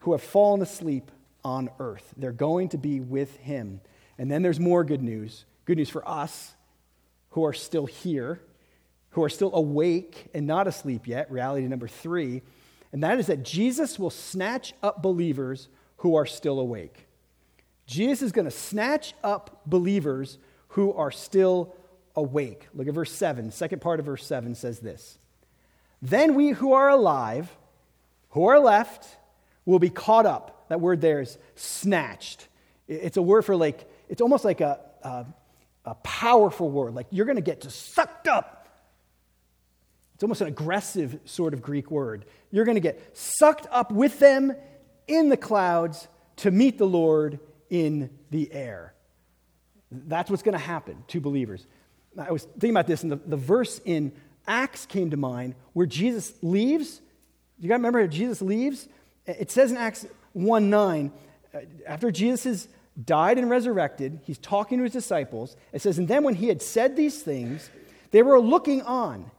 who 0.01 0.13
have 0.13 0.23
fallen 0.23 0.63
asleep 0.63 1.11
on 1.45 1.71
earth. 1.81 2.15
They're 2.17 2.31
going 2.33 2.69
to 2.69 2.79
be 2.79 3.01
with 3.01 3.37
him. 3.39 3.81
And 4.19 4.31
then 4.31 4.43
there's 4.43 4.61
more 4.61 4.85
good 4.85 5.03
news. 5.03 5.45
Good 5.65 5.79
news 5.79 5.91
for 5.91 6.07
us 6.09 6.55
who 7.31 7.45
are 7.45 7.53
still 7.53 7.87
here 7.87 8.41
who 9.17 9.23
are 9.23 9.31
still 9.31 9.55
awake 9.55 10.27
and 10.35 10.47
not 10.47 10.67
asleep 10.67 11.07
yet, 11.09 11.31
reality 11.33 11.67
number 11.67 11.89
three, 11.89 12.43
and 12.93 13.03
that 13.03 13.19
is 13.19 13.29
that 13.29 13.43
Jesus 13.43 13.99
will 13.99 14.11
snatch 14.11 14.75
up 14.83 15.01
believers 15.01 15.69
who 15.97 16.17
are 16.17 16.27
still 16.27 16.61
awake. 16.61 17.07
Jesus 17.87 18.21
is 18.21 18.33
going 18.33 18.45
to 18.45 18.51
snatch 18.51 19.15
up 19.25 19.63
believers 19.65 20.37
who 20.69 20.93
are 20.93 21.11
still 21.11 21.75
awake. 22.15 22.67
Look 22.75 22.89
at 22.89 22.95
verse 22.95 23.13
7. 23.13 23.51
Second 23.51 23.81
part 23.81 24.01
of 24.01 24.07
verse 24.07 24.27
7 24.27 24.55
says 24.55 24.81
this 24.81 25.19
Then 26.03 26.35
we 26.35 26.51
who 26.51 26.73
are 26.73 26.89
alive, 26.89 27.51
who 28.31 28.47
are 28.47 28.59
left, 28.59 29.07
will 29.65 29.79
be 29.79 29.91
caught 29.91 30.27
up. 30.27 30.67
That 30.69 30.81
word 30.81 31.01
there 31.01 31.21
is 31.21 31.39
snatched. 31.55 32.49
It's 32.89 33.17
a 33.17 33.23
word 33.23 33.45
for 33.45 33.57
like, 33.57 33.89
it's 34.09 34.21
almost 34.21 34.45
like 34.45 34.61
a, 34.61 34.81
a, 35.03 35.27
a 35.85 35.95
powerful 35.97 36.71
word. 36.71 36.95
Like 36.95 37.07
you're 37.11 37.27
going 37.27 37.37
to 37.37 37.43
get 37.43 37.61
just 37.61 37.95
sucked 37.95 38.29
up 38.29 38.57
it's 40.17 40.23
almost 40.23 40.41
an 40.41 40.47
aggressive 40.47 41.21
sort 41.27 41.53
of 41.53 41.61
Greek 41.61 41.91
word. 41.91 42.25
You're 42.51 42.65
going 42.65 42.77
to 42.77 42.81
get 42.81 43.15
sucked 43.15 43.67
up 43.71 43.93
with 43.93 44.19
them 44.19 44.57
in 45.07 45.29
the 45.29 45.37
clouds 45.37 46.09
to 46.37 46.51
meet 46.51 46.79
the 46.79 46.87
Lord 46.87 47.39
in 47.69 48.09
the 48.31 48.51
air. 48.51 48.95
That's 49.91 50.31
what's 50.31 50.43
going 50.43 50.55
to 50.55 50.59
happen 50.59 51.05
to 51.09 51.21
believers. 51.21 51.67
I 52.19 52.33
was 52.33 52.45
thinking 52.45 52.71
about 52.71 52.87
this, 52.87 53.03
and 53.03 53.13
the, 53.13 53.17
the 53.17 53.37
verse 53.37 53.81
in 53.85 54.13
Acts 54.47 54.87
came 54.87 55.11
to 55.11 55.17
mind 55.17 55.55
where 55.73 55.87
Jesus 55.87 56.33
leaves. 56.43 57.01
You 57.59 57.69
got 57.69 57.75
to 57.75 57.79
remember 57.79 58.07
Jesus 58.07 58.41
leaves? 58.41 58.89
It 59.27 59.51
says 59.51 59.71
in 59.71 59.77
Acts 59.77 60.07
1 60.33 60.71
9, 60.71 61.13
uh, 61.55 61.59
after 61.87 62.11
Jesus 62.11 62.45
has 62.45 62.69
died 63.03 63.39
and 63.39 63.51
resurrected, 63.51 64.21
he's 64.25 64.39
talking 64.39 64.79
to 64.79 64.85
his 64.85 64.93
disciples. 64.93 65.57
It 65.73 65.83
says, 65.83 65.99
And 65.99 66.09
then 66.09 66.23
when 66.23 66.35
he 66.35 66.49
had 66.49 66.63
said 66.63 66.97
these 66.97 67.23
things, 67.23 67.71
they 68.11 68.23
were 68.23 68.41
looking 68.41 68.83
on 68.83 69.31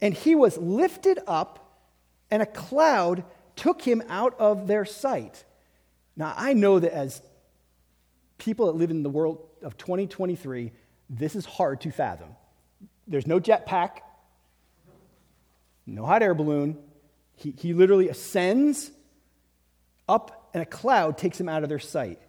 and 0.00 0.14
he 0.14 0.34
was 0.34 0.56
lifted 0.56 1.18
up, 1.26 1.82
and 2.30 2.42
a 2.42 2.46
cloud 2.46 3.24
took 3.54 3.82
him 3.82 4.02
out 4.08 4.34
of 4.38 4.66
their 4.66 4.84
sight. 4.84 5.44
Now, 6.16 6.32
I 6.36 6.54
know 6.54 6.78
that 6.78 6.94
as 6.94 7.20
people 8.38 8.66
that 8.66 8.76
live 8.76 8.90
in 8.90 9.02
the 9.02 9.10
world 9.10 9.46
of 9.62 9.76
2023, 9.76 10.72
this 11.08 11.34
is 11.34 11.44
hard 11.44 11.80
to 11.82 11.90
fathom. 11.90 12.28
There's 13.06 13.26
no 13.26 13.40
jetpack, 13.40 13.98
no 15.86 16.04
hot 16.06 16.22
air 16.22 16.34
balloon. 16.34 16.78
He, 17.36 17.54
he 17.56 17.72
literally 17.72 18.08
ascends 18.08 18.90
up, 20.08 20.50
and 20.54 20.62
a 20.62 20.66
cloud 20.66 21.18
takes 21.18 21.40
him 21.40 21.48
out 21.48 21.62
of 21.62 21.68
their 21.68 21.78
sight. 21.78 22.20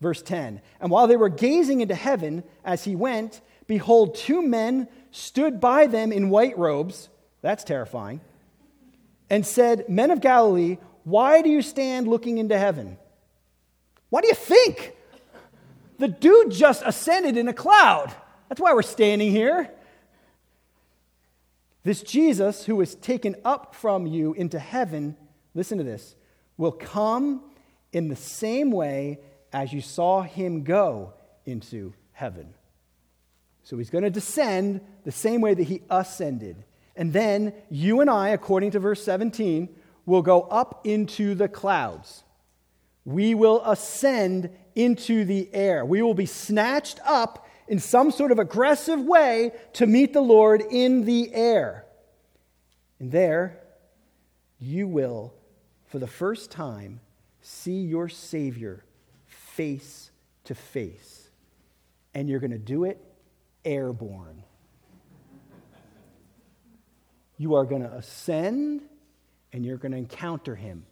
Verse 0.00 0.22
10 0.22 0.60
And 0.80 0.90
while 0.90 1.06
they 1.06 1.16
were 1.16 1.28
gazing 1.28 1.80
into 1.80 1.94
heaven 1.94 2.44
as 2.64 2.84
he 2.84 2.96
went, 2.96 3.40
behold, 3.66 4.14
two 4.14 4.42
men 4.42 4.88
stood 5.10 5.60
by 5.60 5.86
them 5.86 6.12
in 6.12 6.30
white 6.30 6.56
robes 6.56 7.08
that's 7.42 7.64
terrifying. 7.64 8.20
And 9.28 9.46
said, 9.46 9.88
Men 9.88 10.10
of 10.10 10.20
Galilee, 10.20 10.78
why 11.04 11.42
do 11.42 11.48
you 11.48 11.62
stand 11.62 12.08
looking 12.08 12.38
into 12.38 12.58
heaven? 12.58 12.98
What 14.10 14.22
do 14.22 14.28
you 14.28 14.34
think? 14.34 14.92
The 16.00 16.08
dude 16.08 16.50
just 16.50 16.82
ascended 16.86 17.36
in 17.36 17.46
a 17.46 17.52
cloud. 17.52 18.10
That's 18.48 18.58
why 18.58 18.72
we're 18.72 18.80
standing 18.80 19.30
here. 19.30 19.70
This 21.82 22.00
Jesus, 22.00 22.64
who 22.64 22.76
was 22.76 22.94
taken 22.94 23.36
up 23.44 23.74
from 23.74 24.06
you 24.06 24.32
into 24.32 24.58
heaven, 24.58 25.14
listen 25.54 25.76
to 25.76 25.84
this, 25.84 26.14
will 26.56 26.72
come 26.72 27.42
in 27.92 28.08
the 28.08 28.16
same 28.16 28.70
way 28.70 29.18
as 29.52 29.74
you 29.74 29.82
saw 29.82 30.22
him 30.22 30.64
go 30.64 31.12
into 31.44 31.92
heaven. 32.12 32.54
So 33.62 33.76
he's 33.76 33.90
going 33.90 34.04
to 34.04 34.10
descend 34.10 34.80
the 35.04 35.12
same 35.12 35.42
way 35.42 35.52
that 35.52 35.64
he 35.64 35.82
ascended. 35.90 36.64
And 36.96 37.12
then 37.12 37.52
you 37.68 38.00
and 38.00 38.08
I, 38.08 38.30
according 38.30 38.70
to 38.70 38.78
verse 38.78 39.04
17, 39.04 39.68
will 40.06 40.22
go 40.22 40.44
up 40.44 40.80
into 40.86 41.34
the 41.34 41.46
clouds. 41.46 42.24
We 43.04 43.34
will 43.34 43.62
ascend 43.66 44.48
into 44.74 45.24
the 45.24 45.48
air. 45.52 45.84
We 45.84 46.02
will 46.02 46.14
be 46.14 46.26
snatched 46.26 47.00
up 47.04 47.48
in 47.68 47.78
some 47.78 48.10
sort 48.10 48.32
of 48.32 48.38
aggressive 48.38 49.00
way 49.00 49.52
to 49.74 49.86
meet 49.86 50.12
the 50.12 50.20
Lord 50.20 50.62
in 50.70 51.04
the 51.04 51.32
air. 51.32 51.84
And 52.98 53.12
there, 53.12 53.60
you 54.58 54.88
will, 54.88 55.34
for 55.86 55.98
the 55.98 56.06
first 56.06 56.50
time, 56.50 57.00
see 57.40 57.80
your 57.80 58.08
Savior 58.08 58.84
face 59.26 60.10
to 60.44 60.54
face. 60.54 61.30
And 62.14 62.28
you're 62.28 62.40
going 62.40 62.50
to 62.50 62.58
do 62.58 62.84
it 62.84 62.98
airborne 63.64 64.42
you 67.40 67.54
are 67.54 67.64
going 67.64 67.80
to 67.80 67.90
ascend 67.94 68.82
and 69.50 69.64
you're 69.64 69.78
going 69.78 69.92
to 69.92 69.96
encounter 69.98 70.54
him 70.54 70.84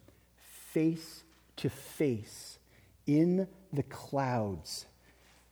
face 0.71 1.23
to 1.57 1.69
face 1.69 2.57
in 3.05 3.47
the 3.73 3.83
clouds. 3.83 4.85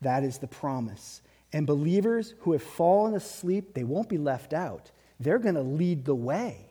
That 0.01 0.23
is 0.23 0.37
the 0.37 0.47
promise. 0.47 1.21
And 1.53 1.65
believers 1.65 2.33
who 2.39 2.51
have 2.51 2.63
fallen 2.63 3.13
asleep, 3.13 3.73
they 3.73 3.83
won't 3.83 4.09
be 4.09 4.17
left 4.17 4.53
out. 4.53 4.91
They're 5.19 5.39
going 5.39 5.55
to 5.55 5.61
lead 5.61 6.05
the 6.05 6.15
way. 6.15 6.69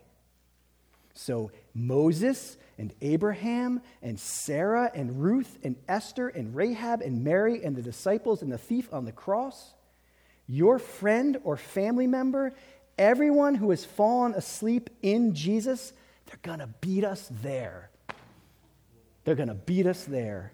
So 1.14 1.50
Moses 1.74 2.56
and 2.78 2.92
Abraham 3.00 3.80
and 4.02 4.20
Sarah 4.20 4.90
and 4.94 5.22
Ruth 5.22 5.58
and 5.62 5.76
Esther 5.88 6.28
and 6.28 6.54
Rahab 6.54 7.00
and 7.00 7.24
Mary 7.24 7.64
and 7.64 7.74
the 7.74 7.82
disciples 7.82 8.42
and 8.42 8.52
the 8.52 8.58
thief 8.58 8.92
on 8.92 9.06
the 9.06 9.12
cross, 9.12 9.74
your 10.46 10.78
friend 10.78 11.38
or 11.42 11.56
family 11.56 12.06
member 12.06 12.52
Everyone 12.98 13.54
who 13.54 13.70
has 13.70 13.84
fallen 13.84 14.32
asleep 14.34 14.88
in 15.02 15.34
Jesus, 15.34 15.92
They're 16.26 16.38
going 16.42 16.60
to 16.60 16.68
beat 16.80 17.04
us 17.04 17.30
there. 17.42 17.90
They're 19.24 19.34
going 19.34 19.48
to 19.48 19.54
beat 19.54 19.86
us 19.86 20.04
there. 20.04 20.52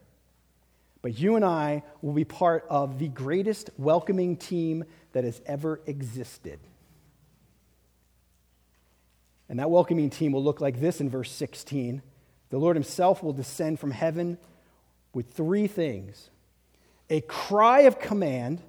But 1.03 1.19
you 1.19 1.35
and 1.35 1.45
I 1.45 1.83
will 2.01 2.12
be 2.12 2.25
part 2.25 2.65
of 2.71 2.99
the 2.99 3.09
greatest 3.09 3.71
welcoming 3.77 4.37
team 4.37 4.85
that 5.12 5.25
has 5.25 5.41
ever 5.45 5.81
existed. 5.87 6.61
And 9.49 9.59
that 9.59 9.71
welcoming 9.71 10.09
team 10.09 10.33
will 10.33 10.43
look 10.43 10.61
like 10.61 10.81
this 10.81 11.01
in 11.01 11.11
verse 11.11 11.31
16. 11.31 12.01
The 12.51 12.59
Lord 12.59 12.77
Himself 12.77 13.23
will 13.23 13.33
descend 13.33 13.81
from 13.81 13.91
heaven 13.91 14.38
with 15.12 15.33
three 15.33 15.67
things 15.67 16.31
a 17.11 17.21
cry 17.23 17.81
of 17.81 17.99
command, 17.99 18.62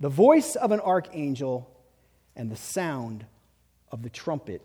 the 0.00 0.08
voice 0.08 0.56
of 0.56 0.72
an 0.72 0.80
archangel, 0.80 1.70
and 2.34 2.50
the 2.50 2.56
sound 2.56 3.24
of 3.92 4.02
the 4.02 4.10
trumpet 4.10 4.62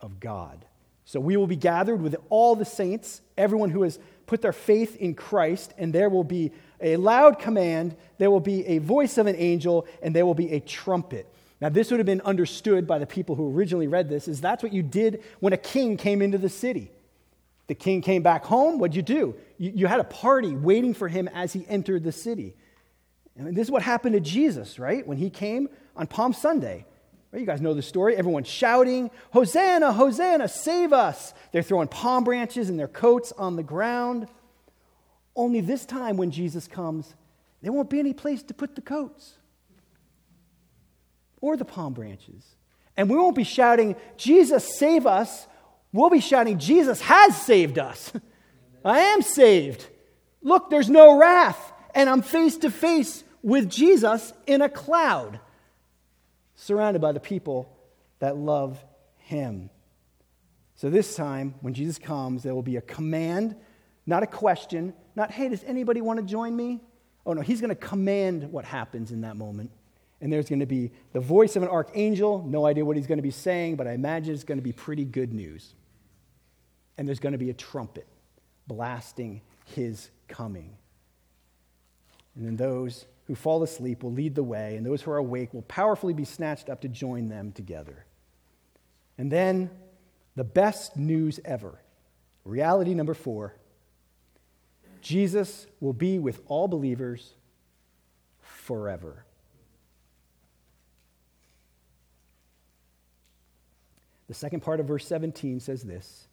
of 0.00 0.18
God. 0.18 0.64
So 1.04 1.20
we 1.20 1.36
will 1.36 1.46
be 1.46 1.56
gathered 1.56 2.02
with 2.02 2.16
all 2.30 2.56
the 2.56 2.64
saints, 2.64 3.20
everyone 3.38 3.70
who 3.70 3.82
has 3.82 4.00
put 4.26 4.42
their 4.42 4.52
faith 4.52 4.96
in 4.96 5.14
Christ, 5.14 5.72
and 5.78 5.92
there 5.92 6.08
will 6.08 6.24
be 6.24 6.52
a 6.80 6.96
loud 6.96 7.38
command, 7.38 7.96
there 8.18 8.30
will 8.30 8.40
be 8.40 8.66
a 8.66 8.78
voice 8.78 9.18
of 9.18 9.26
an 9.26 9.36
angel, 9.36 9.86
and 10.02 10.14
there 10.14 10.26
will 10.26 10.34
be 10.34 10.52
a 10.52 10.60
trumpet. 10.60 11.32
Now, 11.60 11.70
this 11.70 11.90
would 11.90 11.98
have 12.00 12.06
been 12.06 12.20
understood 12.20 12.86
by 12.86 12.98
the 12.98 13.06
people 13.06 13.34
who 13.34 13.56
originally 13.56 13.86
read 13.86 14.08
this, 14.08 14.28
is 14.28 14.40
that's 14.40 14.62
what 14.62 14.72
you 14.72 14.82
did 14.82 15.22
when 15.40 15.52
a 15.52 15.58
king 15.58 15.96
came 15.96 16.20
into 16.20 16.38
the 16.38 16.50
city. 16.50 16.90
The 17.66 17.74
king 17.74 18.02
came 18.02 18.22
back 18.22 18.44
home, 18.44 18.78
what'd 18.78 18.94
you 18.94 19.02
do? 19.02 19.34
You, 19.58 19.72
you 19.74 19.86
had 19.86 20.00
a 20.00 20.04
party 20.04 20.54
waiting 20.54 20.94
for 20.94 21.08
him 21.08 21.28
as 21.28 21.52
he 21.52 21.64
entered 21.68 22.04
the 22.04 22.12
city. 22.12 22.54
And 23.36 23.56
this 23.56 23.66
is 23.66 23.70
what 23.70 23.82
happened 23.82 24.14
to 24.14 24.20
Jesus, 24.20 24.78
right? 24.78 25.06
When 25.06 25.18
he 25.18 25.30
came 25.30 25.68
on 25.96 26.06
Palm 26.06 26.32
Sunday. 26.32 26.86
Right? 27.32 27.40
You 27.40 27.46
guys 27.46 27.60
know 27.60 27.74
the 27.74 27.82
story. 27.82 28.16
Everyone's 28.16 28.48
shouting, 28.48 29.10
Hosanna, 29.32 29.92
Hosanna, 29.92 30.48
save 30.48 30.92
us. 30.92 31.34
They're 31.52 31.62
throwing 31.62 31.88
palm 31.88 32.24
branches 32.24 32.68
and 32.68 32.78
their 32.78 32.88
coats 32.88 33.32
on 33.32 33.56
the 33.56 33.62
ground. 33.62 34.28
Only 35.34 35.60
this 35.60 35.84
time, 35.84 36.16
when 36.16 36.30
Jesus 36.30 36.66
comes, 36.66 37.14
there 37.62 37.72
won't 37.72 37.90
be 37.90 37.98
any 37.98 38.12
place 38.12 38.42
to 38.44 38.54
put 38.54 38.74
the 38.74 38.80
coats 38.80 39.34
or 41.40 41.56
the 41.56 41.64
palm 41.64 41.92
branches. 41.92 42.56
And 42.96 43.10
we 43.10 43.16
won't 43.16 43.36
be 43.36 43.44
shouting, 43.44 43.96
Jesus, 44.16 44.78
save 44.78 45.06
us. 45.06 45.46
We'll 45.92 46.10
be 46.10 46.20
shouting, 46.20 46.58
Jesus 46.58 47.00
has 47.02 47.40
saved 47.40 47.78
us. 47.78 48.12
I 48.84 49.00
am 49.00 49.22
saved. 49.22 49.86
Look, 50.42 50.70
there's 50.70 50.88
no 50.88 51.18
wrath. 51.18 51.72
And 51.94 52.08
I'm 52.08 52.22
face 52.22 52.56
to 52.58 52.70
face 52.70 53.24
with 53.42 53.70
Jesus 53.70 54.32
in 54.46 54.62
a 54.62 54.68
cloud, 54.68 55.40
surrounded 56.56 57.00
by 57.00 57.12
the 57.12 57.20
people 57.20 57.72
that 58.18 58.36
love 58.36 58.82
him. 59.18 59.70
So 60.74 60.90
this 60.90 61.14
time, 61.16 61.54
when 61.60 61.72
Jesus 61.72 61.98
comes, 61.98 62.42
there 62.42 62.54
will 62.54 62.62
be 62.62 62.76
a 62.76 62.82
command, 62.82 63.56
not 64.06 64.22
a 64.22 64.26
question, 64.26 64.92
not, 65.14 65.30
hey, 65.30 65.48
does 65.48 65.64
anybody 65.64 66.00
want 66.00 66.18
to 66.18 66.26
join 66.26 66.54
me? 66.54 66.80
Oh, 67.24 67.32
no, 67.32 67.40
he's 67.40 67.60
going 67.60 67.70
to 67.70 67.74
command 67.74 68.52
what 68.52 68.64
happens 68.64 69.10
in 69.10 69.22
that 69.22 69.36
moment. 69.36 69.70
And 70.20 70.32
there's 70.32 70.48
going 70.48 70.60
to 70.60 70.66
be 70.66 70.92
the 71.12 71.20
voice 71.20 71.56
of 71.56 71.62
an 71.62 71.68
archangel. 71.68 72.42
No 72.46 72.66
idea 72.66 72.84
what 72.84 72.96
he's 72.96 73.06
going 73.06 73.18
to 73.18 73.22
be 73.22 73.30
saying, 73.30 73.76
but 73.76 73.86
I 73.86 73.92
imagine 73.92 74.34
it's 74.34 74.44
going 74.44 74.58
to 74.58 74.64
be 74.64 74.72
pretty 74.72 75.04
good 75.04 75.32
news. 75.32 75.74
And 76.96 77.06
there's 77.06 77.20
going 77.20 77.32
to 77.32 77.38
be 77.38 77.50
a 77.50 77.54
trumpet 77.54 78.06
blasting 78.66 79.42
his 79.64 80.10
coming. 80.28 80.76
And 82.34 82.46
then 82.46 82.56
those 82.56 83.06
who 83.26 83.34
fall 83.34 83.62
asleep 83.62 84.02
will 84.02 84.12
lead 84.12 84.34
the 84.34 84.42
way, 84.42 84.76
and 84.76 84.86
those 84.86 85.02
who 85.02 85.10
are 85.10 85.16
awake 85.16 85.52
will 85.52 85.62
powerfully 85.62 86.14
be 86.14 86.24
snatched 86.24 86.68
up 86.68 86.80
to 86.82 86.88
join 86.88 87.28
them 87.28 87.52
together. 87.52 88.04
And 89.18 89.30
then 89.30 89.70
the 90.34 90.44
best 90.44 90.96
news 90.96 91.40
ever 91.44 91.80
reality 92.44 92.94
number 92.94 93.14
four 93.14 93.56
Jesus 95.00 95.66
will 95.80 95.92
be 95.92 96.18
with 96.18 96.40
all 96.46 96.66
believers 96.66 97.34
forever. 98.40 99.24
The 104.26 104.34
second 104.34 104.60
part 104.60 104.80
of 104.80 104.86
verse 104.86 105.06
17 105.06 105.60
says 105.60 105.82
this 105.82 106.26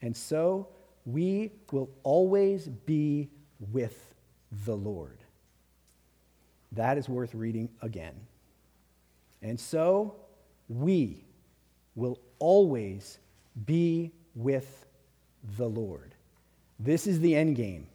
And 0.00 0.16
so 0.16 0.68
we 1.04 1.52
will 1.70 1.90
always 2.02 2.68
be 2.68 3.28
with 3.70 4.14
the 4.64 4.76
Lord. 4.76 5.18
That 6.72 6.98
is 6.98 7.08
worth 7.08 7.34
reading 7.34 7.68
again. 7.82 8.14
And 9.42 9.58
so 9.58 10.16
we 10.68 11.24
will 11.94 12.20
always 12.38 13.18
be 13.64 14.12
with 14.34 14.86
the 15.56 15.68
Lord. 15.68 16.14
This 16.78 17.06
is 17.06 17.20
the 17.20 17.34
end 17.34 17.56
game. 17.56 17.86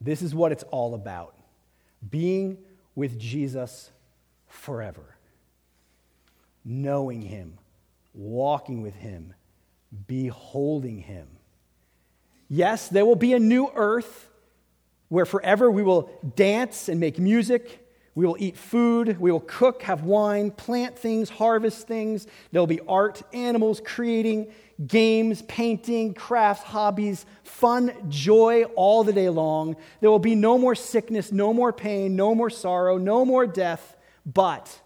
This 0.00 0.20
is 0.20 0.34
what 0.34 0.52
it's 0.52 0.64
all 0.64 0.94
about 0.94 1.34
being 2.10 2.58
with 2.94 3.18
Jesus 3.18 3.90
forever, 4.46 5.16
knowing 6.64 7.22
Him, 7.22 7.58
walking 8.12 8.82
with 8.82 8.94
Him, 8.94 9.32
beholding 10.06 10.98
Him. 10.98 11.26
Yes, 12.48 12.88
there 12.88 13.06
will 13.06 13.16
be 13.16 13.32
a 13.32 13.38
new 13.38 13.70
earth 13.74 14.28
where 15.08 15.24
forever 15.24 15.70
we 15.70 15.82
will 15.82 16.10
dance 16.36 16.88
and 16.88 17.00
make 17.00 17.18
music. 17.18 17.83
We 18.14 18.26
will 18.26 18.36
eat 18.38 18.56
food, 18.56 19.18
we 19.18 19.32
will 19.32 19.40
cook, 19.40 19.82
have 19.82 20.04
wine, 20.04 20.52
plant 20.52 20.96
things, 20.96 21.30
harvest 21.30 21.88
things. 21.88 22.28
There'll 22.52 22.66
be 22.66 22.80
art, 22.86 23.22
animals, 23.32 23.82
creating, 23.84 24.52
games, 24.86 25.42
painting, 25.42 26.14
crafts, 26.14 26.62
hobbies, 26.62 27.26
fun, 27.42 27.92
joy 28.08 28.64
all 28.76 29.02
the 29.02 29.12
day 29.12 29.28
long. 29.28 29.76
There 30.00 30.10
will 30.10 30.20
be 30.20 30.36
no 30.36 30.58
more 30.58 30.76
sickness, 30.76 31.32
no 31.32 31.52
more 31.52 31.72
pain, 31.72 32.14
no 32.14 32.34
more 32.36 32.50
sorrow, 32.50 32.98
no 32.98 33.24
more 33.24 33.46
death. 33.46 33.96
But 34.24 34.80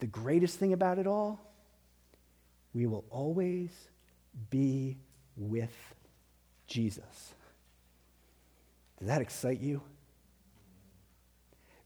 the 0.00 0.06
greatest 0.06 0.58
thing 0.58 0.72
about 0.72 0.98
it 0.98 1.06
all, 1.06 1.40
we 2.74 2.86
will 2.86 3.04
always 3.10 3.70
be 4.50 4.96
with 5.36 5.74
Jesus. 6.66 7.34
Does 8.98 9.08
that 9.08 9.22
excite 9.22 9.60
you? 9.60 9.80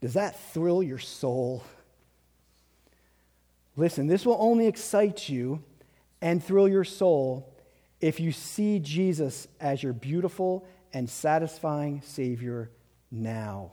Does 0.00 0.14
that 0.14 0.38
thrill 0.52 0.82
your 0.82 0.98
soul? 0.98 1.62
Listen, 3.76 4.06
this 4.06 4.24
will 4.24 4.38
only 4.40 4.66
excite 4.66 5.28
you 5.28 5.62
and 6.20 6.42
thrill 6.42 6.68
your 6.68 6.84
soul 6.84 7.52
if 8.00 8.18
you 8.18 8.32
see 8.32 8.78
Jesus 8.78 9.46
as 9.60 9.82
your 9.82 9.92
beautiful 9.92 10.66
and 10.92 11.08
satisfying 11.08 12.02
Savior 12.02 12.70
now. 13.10 13.72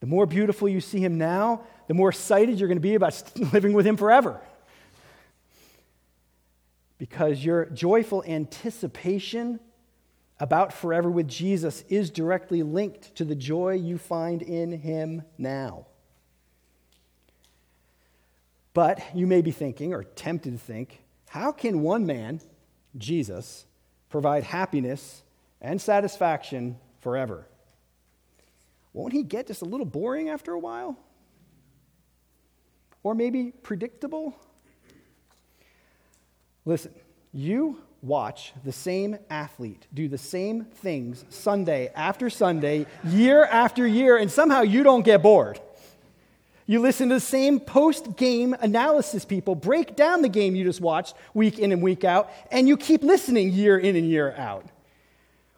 The 0.00 0.06
more 0.06 0.26
beautiful 0.26 0.68
you 0.68 0.80
see 0.80 0.98
Him 0.98 1.18
now, 1.18 1.62
the 1.86 1.94
more 1.94 2.08
excited 2.08 2.58
you're 2.58 2.68
going 2.68 2.78
to 2.78 2.82
be 2.82 2.94
about 2.94 3.22
living 3.52 3.72
with 3.72 3.86
Him 3.86 3.96
forever. 3.96 4.40
Because 6.98 7.44
your 7.44 7.66
joyful 7.66 8.24
anticipation 8.26 9.60
about 10.40 10.72
forever 10.72 11.10
with 11.10 11.28
Jesus 11.28 11.84
is 11.88 12.10
directly 12.10 12.62
linked 12.62 13.14
to 13.14 13.24
the 13.24 13.34
joy 13.34 13.74
you 13.74 13.98
find 13.98 14.40
in 14.40 14.72
Him 14.72 15.22
now. 15.38 15.86
But 18.72 19.02
you 19.14 19.26
may 19.26 19.42
be 19.42 19.50
thinking, 19.50 19.92
or 19.92 20.04
tempted 20.04 20.52
to 20.52 20.58
think, 20.58 21.02
how 21.28 21.52
can 21.52 21.82
one 21.82 22.06
man, 22.06 22.40
Jesus, 22.96 23.66
provide 24.08 24.42
happiness 24.42 25.22
and 25.60 25.80
satisfaction 25.80 26.78
forever? 27.00 27.46
Won't 28.92 29.12
he 29.12 29.22
get 29.22 29.46
just 29.46 29.62
a 29.62 29.66
little 29.66 29.86
boring 29.86 30.28
after 30.28 30.52
a 30.52 30.58
while? 30.58 30.98
Or 33.02 33.14
maybe 33.14 33.52
predictable? 33.62 34.34
Listen, 36.64 36.92
you 37.32 37.78
watch 38.02 38.52
the 38.64 38.72
same 38.72 39.18
athlete 39.28 39.86
do 39.92 40.08
the 40.08 40.18
same 40.18 40.64
things 40.64 41.24
Sunday 41.28 41.90
after 41.94 42.30
Sunday, 42.30 42.86
year 43.04 43.44
after 43.44 43.86
year, 43.86 44.16
and 44.16 44.30
somehow 44.30 44.62
you 44.62 44.82
don't 44.82 45.04
get 45.04 45.22
bored. 45.22 45.60
You 46.66 46.78
listen 46.78 47.08
to 47.08 47.16
the 47.16 47.20
same 47.20 47.58
post 47.58 48.16
game 48.16 48.54
analysis 48.60 49.24
people 49.24 49.54
break 49.54 49.96
down 49.96 50.22
the 50.22 50.28
game 50.28 50.54
you 50.54 50.64
just 50.64 50.80
watched 50.80 51.16
week 51.34 51.58
in 51.58 51.72
and 51.72 51.82
week 51.82 52.04
out, 52.04 52.30
and 52.50 52.68
you 52.68 52.76
keep 52.76 53.02
listening 53.02 53.52
year 53.52 53.76
in 53.76 53.96
and 53.96 54.08
year 54.08 54.34
out. 54.36 54.66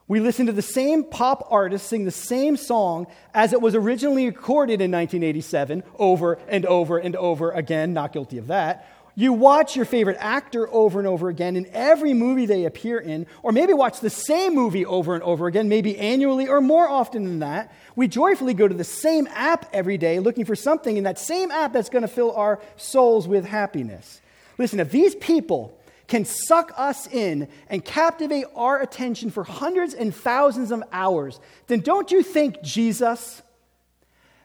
We 0.09 0.20
listen 0.20 0.46
to 0.46 0.52
the 0.52 0.62
same 0.62 1.05
pop 1.05 1.46
artist 1.50 1.87
sing 1.87 2.05
the 2.05 2.11
same 2.11 2.57
song 2.57 3.07
as 3.33 3.52
it 3.52 3.61
was 3.61 3.74
originally 3.74 4.26
recorded 4.26 4.81
in 4.81 4.90
1987 4.90 5.83
over 5.98 6.38
and 6.48 6.66
over 6.66 6.98
and 6.98 7.14
over 7.16 7.50
again, 7.50 7.92
not 7.92 8.12
guilty 8.12 8.38
of 8.38 8.48
that. 8.48 8.87
You 9.14 9.35
watch 9.35 9.77
your 9.77 9.85
favorite 9.85 10.16
actor 10.20 10.72
over 10.72 10.98
and 10.98 11.07
over 11.07 11.29
again 11.29 11.55
in 11.55 11.66
every 11.72 12.14
movie 12.14 12.46
they 12.46 12.64
appear 12.64 12.98
in, 12.98 13.27
or 13.42 13.53
maybe 13.53 13.75
watch 13.75 14.01
the 14.01 14.09
same 14.09 14.55
movie 14.55 14.87
over 14.87 15.14
and 15.14 15.22
over 15.22 15.46
again, 15.46 15.68
maybe 15.68 15.98
annually 15.98 16.48
or 16.48 16.62
more 16.62 16.88
often 16.88 17.25
than 17.25 17.40
that. 17.40 17.75
We 17.94 18.09
joyfully 18.09 18.55
go 18.55 18.66
to 18.66 18.75
the 18.75 18.85
same 18.85 19.29
app 19.33 19.68
every 19.75 19.98
day 19.98 20.18
looking 20.18 20.46
for 20.46 20.57
something 20.57 20.96
in 20.96 21.05
that 21.05 21.18
same 21.18 21.51
app 21.51 21.75
that's 21.75 21.90
going 21.90 22.03
to 22.03 22.09
fill 22.09 22.33
our 22.33 22.61
souls 22.77 23.29
with 23.29 23.44
happiness. 23.44 24.22
Listen, 24.57 24.81
if 24.81 24.90
these 24.90 25.14
people 25.16 25.79
can 26.09 26.25
suck 26.25 26.72
us 26.77 27.07
in 27.07 27.48
and 27.68 27.85
captivate 27.85 28.46
our 28.55 28.81
attention 28.81 29.31
for 29.31 29.44
hundreds 29.44 29.92
and 29.92 30.14
thousands 30.14 30.70
of 30.70 30.83
hours, 30.90 31.38
then 31.66 31.81
don't 31.81 32.11
you 32.11 32.22
think 32.22 32.62
Jesus, 32.62 33.42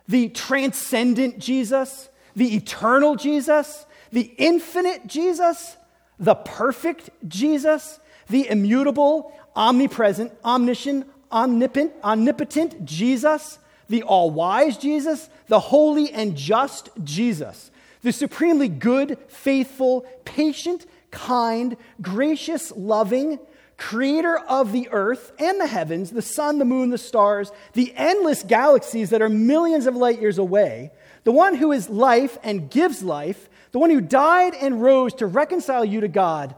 the 0.10 0.28
transcendent 0.30 1.40
Jesus, 1.40 2.10
the 2.36 2.56
eternal 2.56 3.16
Jesus, 3.16 3.86
the 4.12 4.34
infinite 4.38 5.08
Jesus, 5.08 5.78
the 6.20 6.36
perfect 6.36 7.10
Jesus, 7.28 8.00
the 8.30 8.50
immutable, 8.50 9.34
omnipresent, 9.56 10.32
omniscient, 10.44 11.08
omnipotent, 11.32 11.94
omnipotent 12.04 12.86
Jesus, 12.86 13.60
the 13.90 14.04
all 14.04 14.32
wise 14.32 14.78
Jesus, 14.78 15.30
the 15.48 15.60
holy 15.60 16.12
and 16.12 16.36
just 16.36 16.90
Jesus, 17.04 17.72
the 18.02 18.12
supremely 18.12 18.68
good, 18.68 19.18
faithful, 19.28 20.06
patient, 20.26 20.86
kind, 21.12 21.78
gracious, 22.02 22.72
loving, 22.76 23.40
creator 23.78 24.38
of 24.38 24.72
the 24.72 24.90
earth 24.92 25.32
and 25.40 25.62
the 25.62 25.68
heavens, 25.68 26.12
the 26.12 26.22
sun, 26.22 26.58
the 26.58 26.66
moon, 26.66 26.90
the 26.90 26.98
stars, 26.98 27.52
the 27.74 27.94
endless 27.96 28.44
galaxies 28.44 29.12
that 29.12 29.22
are 29.22 29.30
millions 29.30 29.86
of 29.86 29.96
light 29.96 30.20
years 30.20 30.38
away, 30.38 30.92
the 31.24 31.32
one 31.32 31.56
who 31.56 31.72
is 31.72 31.90
life 31.90 32.38
and 32.44 32.70
gives 32.70 33.04
life, 33.04 33.50
the 33.72 33.80
one 33.80 33.90
who 33.90 34.02
died 34.02 34.54
and 34.56 34.82
rose 34.82 35.14
to 35.16 35.28
reconcile 35.28 35.86
you 35.86 36.02
to 36.02 36.08
God, 36.08 36.56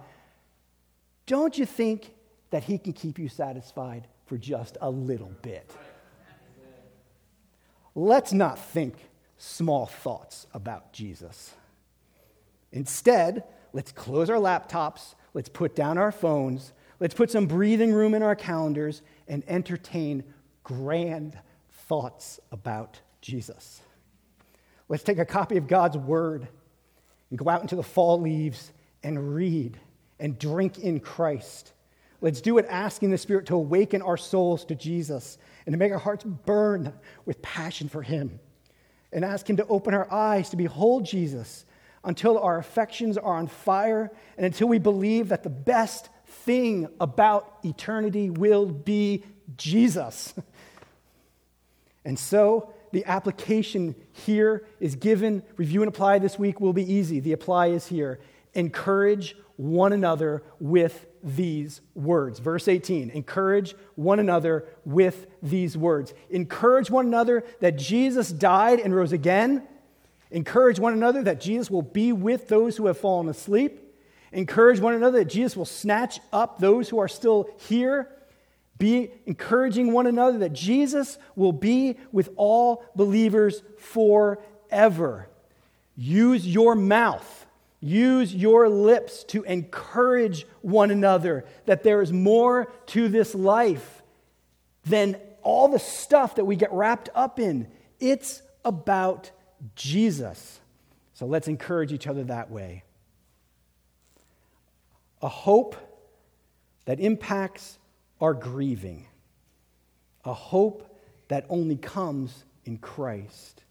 don't 1.26 1.58
you 1.58 1.65
think 1.65 2.13
that 2.50 2.63
he 2.63 2.78
can 2.78 2.93
keep 2.93 3.19
you 3.19 3.30
satisfied 3.30 4.08
for 4.26 4.38
just 4.38 4.78
a 4.82 4.89
little 4.89 5.32
bit? 5.41 5.72
Let's 7.95 8.32
not 8.32 8.60
think 8.60 8.95
small 9.38 9.86
thoughts 9.86 10.48
about 10.54 10.93
Jesus. 10.93 11.54
Instead, 12.72 13.43
let's 13.74 13.91
close 13.91 14.30
our 14.30 14.38
laptops, 14.38 15.15
let's 15.34 15.50
put 15.50 15.76
down 15.76 15.98
our 15.98 16.12
phones, 16.12 16.74
let's 17.00 17.13
put 17.13 17.32
some 17.32 17.48
breathing 17.48 17.91
room 17.91 18.13
in 18.13 18.22
our 18.22 18.36
calendars, 18.36 19.02
and 19.28 19.43
entertain 19.48 20.24
grand 20.63 21.38
thoughts 21.72 22.39
about 22.52 23.00
Jesus. 23.22 23.82
Let's 24.88 25.04
take 25.04 25.19
a 25.19 25.26
copy 25.26 25.58
of 25.58 25.67
God's 25.67 25.98
Word 25.98 26.48
and 27.30 27.39
go 27.39 27.50
out 27.50 27.62
into 27.62 27.76
the 27.76 27.84
fall 27.84 28.20
leaves 28.20 28.72
and 29.04 29.36
read 29.36 29.80
and 30.20 30.38
drink 30.38 30.80
in 30.80 31.00
Christ. 31.00 31.74
Let's 32.22 32.42
do 32.42 32.58
it 32.58 32.65
asking 32.70 33.12
the 33.12 33.18
Spirit 33.18 33.46
to 33.48 33.56
awaken 33.56 34.02
our 34.02 34.18
souls 34.18 34.65
to 34.65 34.76
Jesus 34.76 35.38
and 35.65 35.74
to 35.74 35.78
make 35.78 35.92
our 35.92 36.00
hearts 36.00 36.24
burn 36.24 36.94
with 37.26 37.42
passion 37.42 37.88
for 37.88 38.02
Him. 38.02 38.39
And 39.12 39.24
ask 39.24 39.50
Him 39.50 39.58
to 39.58 39.68
open 39.68 39.94
our 39.94 40.12
eyes 40.12 40.50
to 40.50 40.58
behold 40.58 41.06
Jesus 41.06 41.65
until 42.04 42.38
our 42.38 42.58
affections 42.58 43.18
are 43.18 43.36
on 43.36 43.48
fire 43.48 44.12
and 44.38 44.46
until 44.46 44.68
we 44.68 44.80
believe 44.80 45.30
that 45.30 45.44
the 45.44 45.50
best 45.50 46.10
thing 46.26 46.88
about 47.00 47.58
eternity 47.63 48.30
will 48.30 48.65
be 48.65 49.24
Jesus. 49.58 50.34
And 52.06 52.18
so, 52.18 52.74
the 52.91 53.06
application 53.06 53.95
here 54.12 54.65
is 54.80 54.95
given, 54.95 55.43
review 55.58 55.82
and 55.82 55.89
apply 55.89 56.19
this 56.19 56.39
week 56.39 56.60
will 56.60 56.73
be 56.73 56.91
easy. 56.91 57.19
The 57.19 57.34
apply 57.34 57.67
is 57.67 57.88
here. 57.88 58.19
Encourage 58.54 59.36
one 59.58 59.93
another 59.93 60.43
with 60.60 61.06
these 61.21 61.82
words. 61.93 62.39
Verse 62.39 62.67
18 62.67 63.10
encourage 63.10 63.75
one 63.95 64.19
another 64.19 64.65
with 64.86 65.28
these 65.43 65.78
words. 65.78 66.13
Encourage 66.30 66.89
one 66.89 67.08
another 67.08 67.43
that 67.60 67.78
Jesus 67.78 68.32
died 68.32 68.80
and 68.80 68.95
rose 68.95 69.12
again. 69.12 69.67
Encourage 70.32 70.80
one 70.80 70.93
another 70.93 71.23
that 71.23 71.41
Jesus 71.41 71.69
will 71.69 71.82
be 71.82 72.13
with 72.13 72.47
those 72.47 72.78
who 72.78 72.86
have 72.86 72.97
fallen 72.97 73.28
asleep. 73.28 73.82
Encourage 74.32 74.80
one 74.80 74.93
another 74.93 75.19
that 75.19 75.30
Jesus 75.30 75.58
will 75.58 75.65
snatch 75.65 76.19
up 76.32 76.60
those 76.60 76.88
who 76.88 76.99
are 76.99 77.08
still 77.08 77.49
here 77.58 78.10
be 78.80 79.12
encouraging 79.26 79.92
one 79.92 80.08
another 80.08 80.39
that 80.39 80.54
Jesus 80.54 81.18
will 81.36 81.52
be 81.52 81.98
with 82.12 82.30
all 82.38 82.84
believers 82.96 83.62
forever. 83.78 85.30
Use 85.96 86.48
your 86.48 86.76
mouth, 86.76 87.46
use 87.82 88.34
your 88.34 88.70
lips 88.70 89.26
to 89.26 89.44
encourage 89.44 90.48
one 90.62 90.92
another 90.92 91.46
that 91.65 91.84
there 91.84 92.02
is 92.02 92.13
more 92.13 92.72
to 92.88 93.10
this 93.10 93.36
life 93.36 94.02
than 94.86 95.18
all 95.42 95.68
the 95.68 95.80
stuff 95.80 96.36
that 96.36 96.46
we 96.46 96.56
get 96.56 96.72
wrapped 96.72 97.10
up 97.13 97.39
in. 97.39 97.68
It's 98.00 98.42
about 98.63 99.32
Jesus. 99.76 100.62
So 101.13 101.26
let's 101.26 101.50
encourage 101.50 101.92
each 101.92 102.08
other 102.08 102.24
that 102.26 102.50
way. 102.50 102.84
A 105.22 105.28
hope 105.28 105.76
that 106.86 107.02
impacts 107.02 107.78
are 108.19 108.34
grieving, 108.34 109.05
a 110.25 110.34
hope 110.34 110.97
that 111.29 111.45
only 111.49 111.75
comes 111.75 112.43
in 112.65 112.77
Christ. 112.77 113.63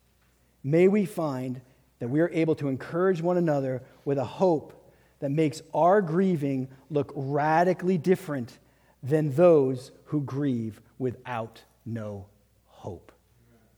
May 0.64 0.88
we 0.88 1.04
find 1.04 1.60
that 1.98 2.08
we 2.08 2.20
are 2.20 2.30
able 2.30 2.54
to 2.56 2.68
encourage 2.68 3.20
one 3.20 3.36
another 3.36 3.82
with 4.04 4.18
a 4.18 4.24
hope 4.24 4.74
that 5.20 5.30
makes 5.30 5.62
our 5.74 6.00
grieving 6.00 6.68
look 6.90 7.12
radically 7.14 7.98
different 7.98 8.58
than 9.02 9.34
those 9.34 9.90
who 10.06 10.20
grieve 10.20 10.80
without 10.98 11.62
no 11.84 12.26
hope. 12.66 13.12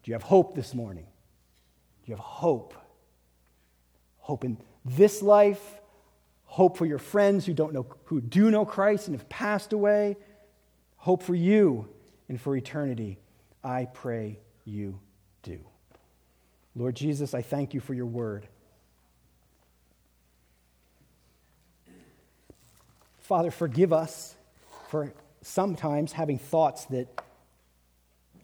Do 0.03 0.11
you 0.11 0.15
have 0.15 0.23
hope 0.23 0.55
this 0.55 0.75
morning? 0.75 1.07
Do 2.05 2.11
you 2.11 2.17
have 2.17 2.25
hope? 2.25 2.75
Hope 4.19 4.45
in 4.45 4.59
this 4.85 5.23
life, 5.23 5.81
hope 6.45 6.77
for 6.77 6.87
your 6.87 6.99
friends 6.99 7.47
who 7.47 7.53
don't 7.53 7.73
know 7.73 7.87
who 8.05 8.21
do 8.21 8.51
know 8.51 8.65
Christ 8.65 9.09
and 9.09 9.17
have 9.17 9.29
passed 9.29 9.73
away, 9.73 10.17
hope 11.01 11.23
for 11.23 11.35
you 11.35 11.89
and 12.29 12.41
for 12.41 12.55
eternity, 12.57 13.19
I 13.65 13.87
pray 13.87 14.39
you 14.67 15.01
do. 15.43 15.59
Lord 16.77 16.95
Jesus, 16.95 17.35
I 17.35 17.43
thank 17.43 17.75
you 17.75 17.81
for 17.81 17.95
your 17.95 18.07
word. 18.07 18.47
Father, 23.19 23.51
forgive 23.51 23.93
us 23.93 24.35
for 24.91 25.13
sometimes 25.41 26.13
having 26.13 26.39
thoughts 26.39 26.85
that 26.87 27.09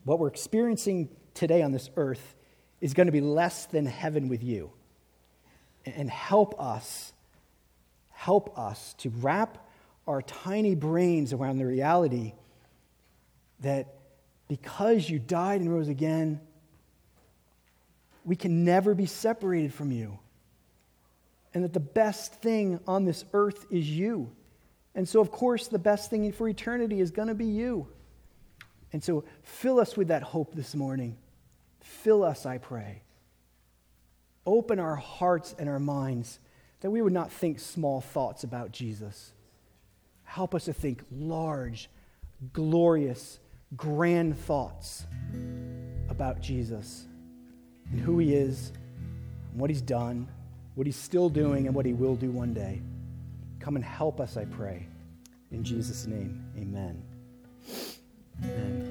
what 0.05 0.19
we're 0.19 0.29
experiencing 0.29 1.11
today 1.35 1.61
on 1.61 1.73
this 1.73 1.91
earth 1.97 2.35
is 2.81 2.95
going 2.95 3.07
to 3.07 3.13
be 3.13 3.21
less 3.21 3.67
than 3.67 3.85
heaven 3.85 4.29
with 4.29 4.43
you. 4.43 4.71
And 5.85 6.09
help 6.09 6.59
us, 6.59 7.13
help 8.13 8.59
us 8.59 8.95
to 8.99 9.11
wrap 9.11 9.59
our 10.07 10.23
tiny 10.23 10.75
brains 10.75 11.35
around 11.35 11.59
the 11.59 11.67
reality 11.67 12.33
that 13.61 13.95
because 14.49 15.09
you 15.09 15.19
died 15.19 15.61
and 15.61 15.73
rose 15.73 15.89
again, 15.89 16.41
we 18.25 18.37
can 18.37 18.65
never 18.65 18.95
be 18.95 19.07
separated 19.07 19.73
from 19.73 19.93
you. 19.93 20.19
And 21.55 21.65
that 21.65 21.73
the 21.73 21.81
best 21.81 22.35
thing 22.35 22.81
on 22.87 23.05
this 23.05 23.25
earth 23.33 23.67
is 23.71 23.89
you. 23.89 24.31
And 24.95 25.09
so, 25.09 25.21
of 25.21 25.31
course, 25.31 25.69
the 25.69 25.79
best 25.79 26.11
thing 26.11 26.31
for 26.33 26.49
eternity 26.49 27.01
is 27.01 27.11
going 27.11 27.29
to 27.29 27.35
be 27.35 27.47
you. 27.47 27.89
And 28.93 29.03
so, 29.03 29.25
fill 29.43 29.81
us 29.81 29.97
with 29.97 30.09
that 30.09 30.23
hope 30.23 30.55
this 30.55 30.75
morning. 30.75 31.17
Fill 31.81 32.25
us, 32.25 32.47
I 32.47 32.59
pray. 32.59 33.03
Open 34.45 34.79
our 34.79 34.97
hearts 34.97 35.55
and 35.59 35.69
our 35.69 35.79
minds 35.79 36.39
that 36.81 36.91
we 36.91 37.03
would 37.03 37.13
not 37.13 37.33
think 37.33 37.59
small 37.59 38.01
thoughts 38.01 38.45
about 38.45 38.73
Jesus. 38.73 39.33
Help 40.25 40.55
us 40.55 40.67
to 40.67 40.73
think 40.73 41.03
large, 41.11 41.89
glorious, 42.53 43.39
grand 43.75 44.39
thoughts 44.39 45.07
about 46.09 46.41
Jesus 46.41 47.07
and 47.91 48.01
who 48.01 48.19
he 48.19 48.35
is, 48.35 48.73
and 49.51 49.61
what 49.61 49.71
he's 49.71 49.83
done, 49.83 50.29
what 50.75 50.87
he's 50.87 50.97
still 50.97 51.29
doing, 51.29 51.67
and 51.67 51.75
what 51.75 51.87
he 51.87 51.93
will 51.93 52.17
do 52.17 52.31
one 52.31 52.53
day. 52.53 52.81
Come 53.61 53.77
and 53.77 53.85
help 53.85 54.21
us, 54.21 54.37
I 54.37 54.45
pray. 54.45 54.87
In 55.51 55.65
Jesus' 55.65 56.07
name, 56.07 56.45
amen. 56.57 57.03
Amen. 58.45 58.87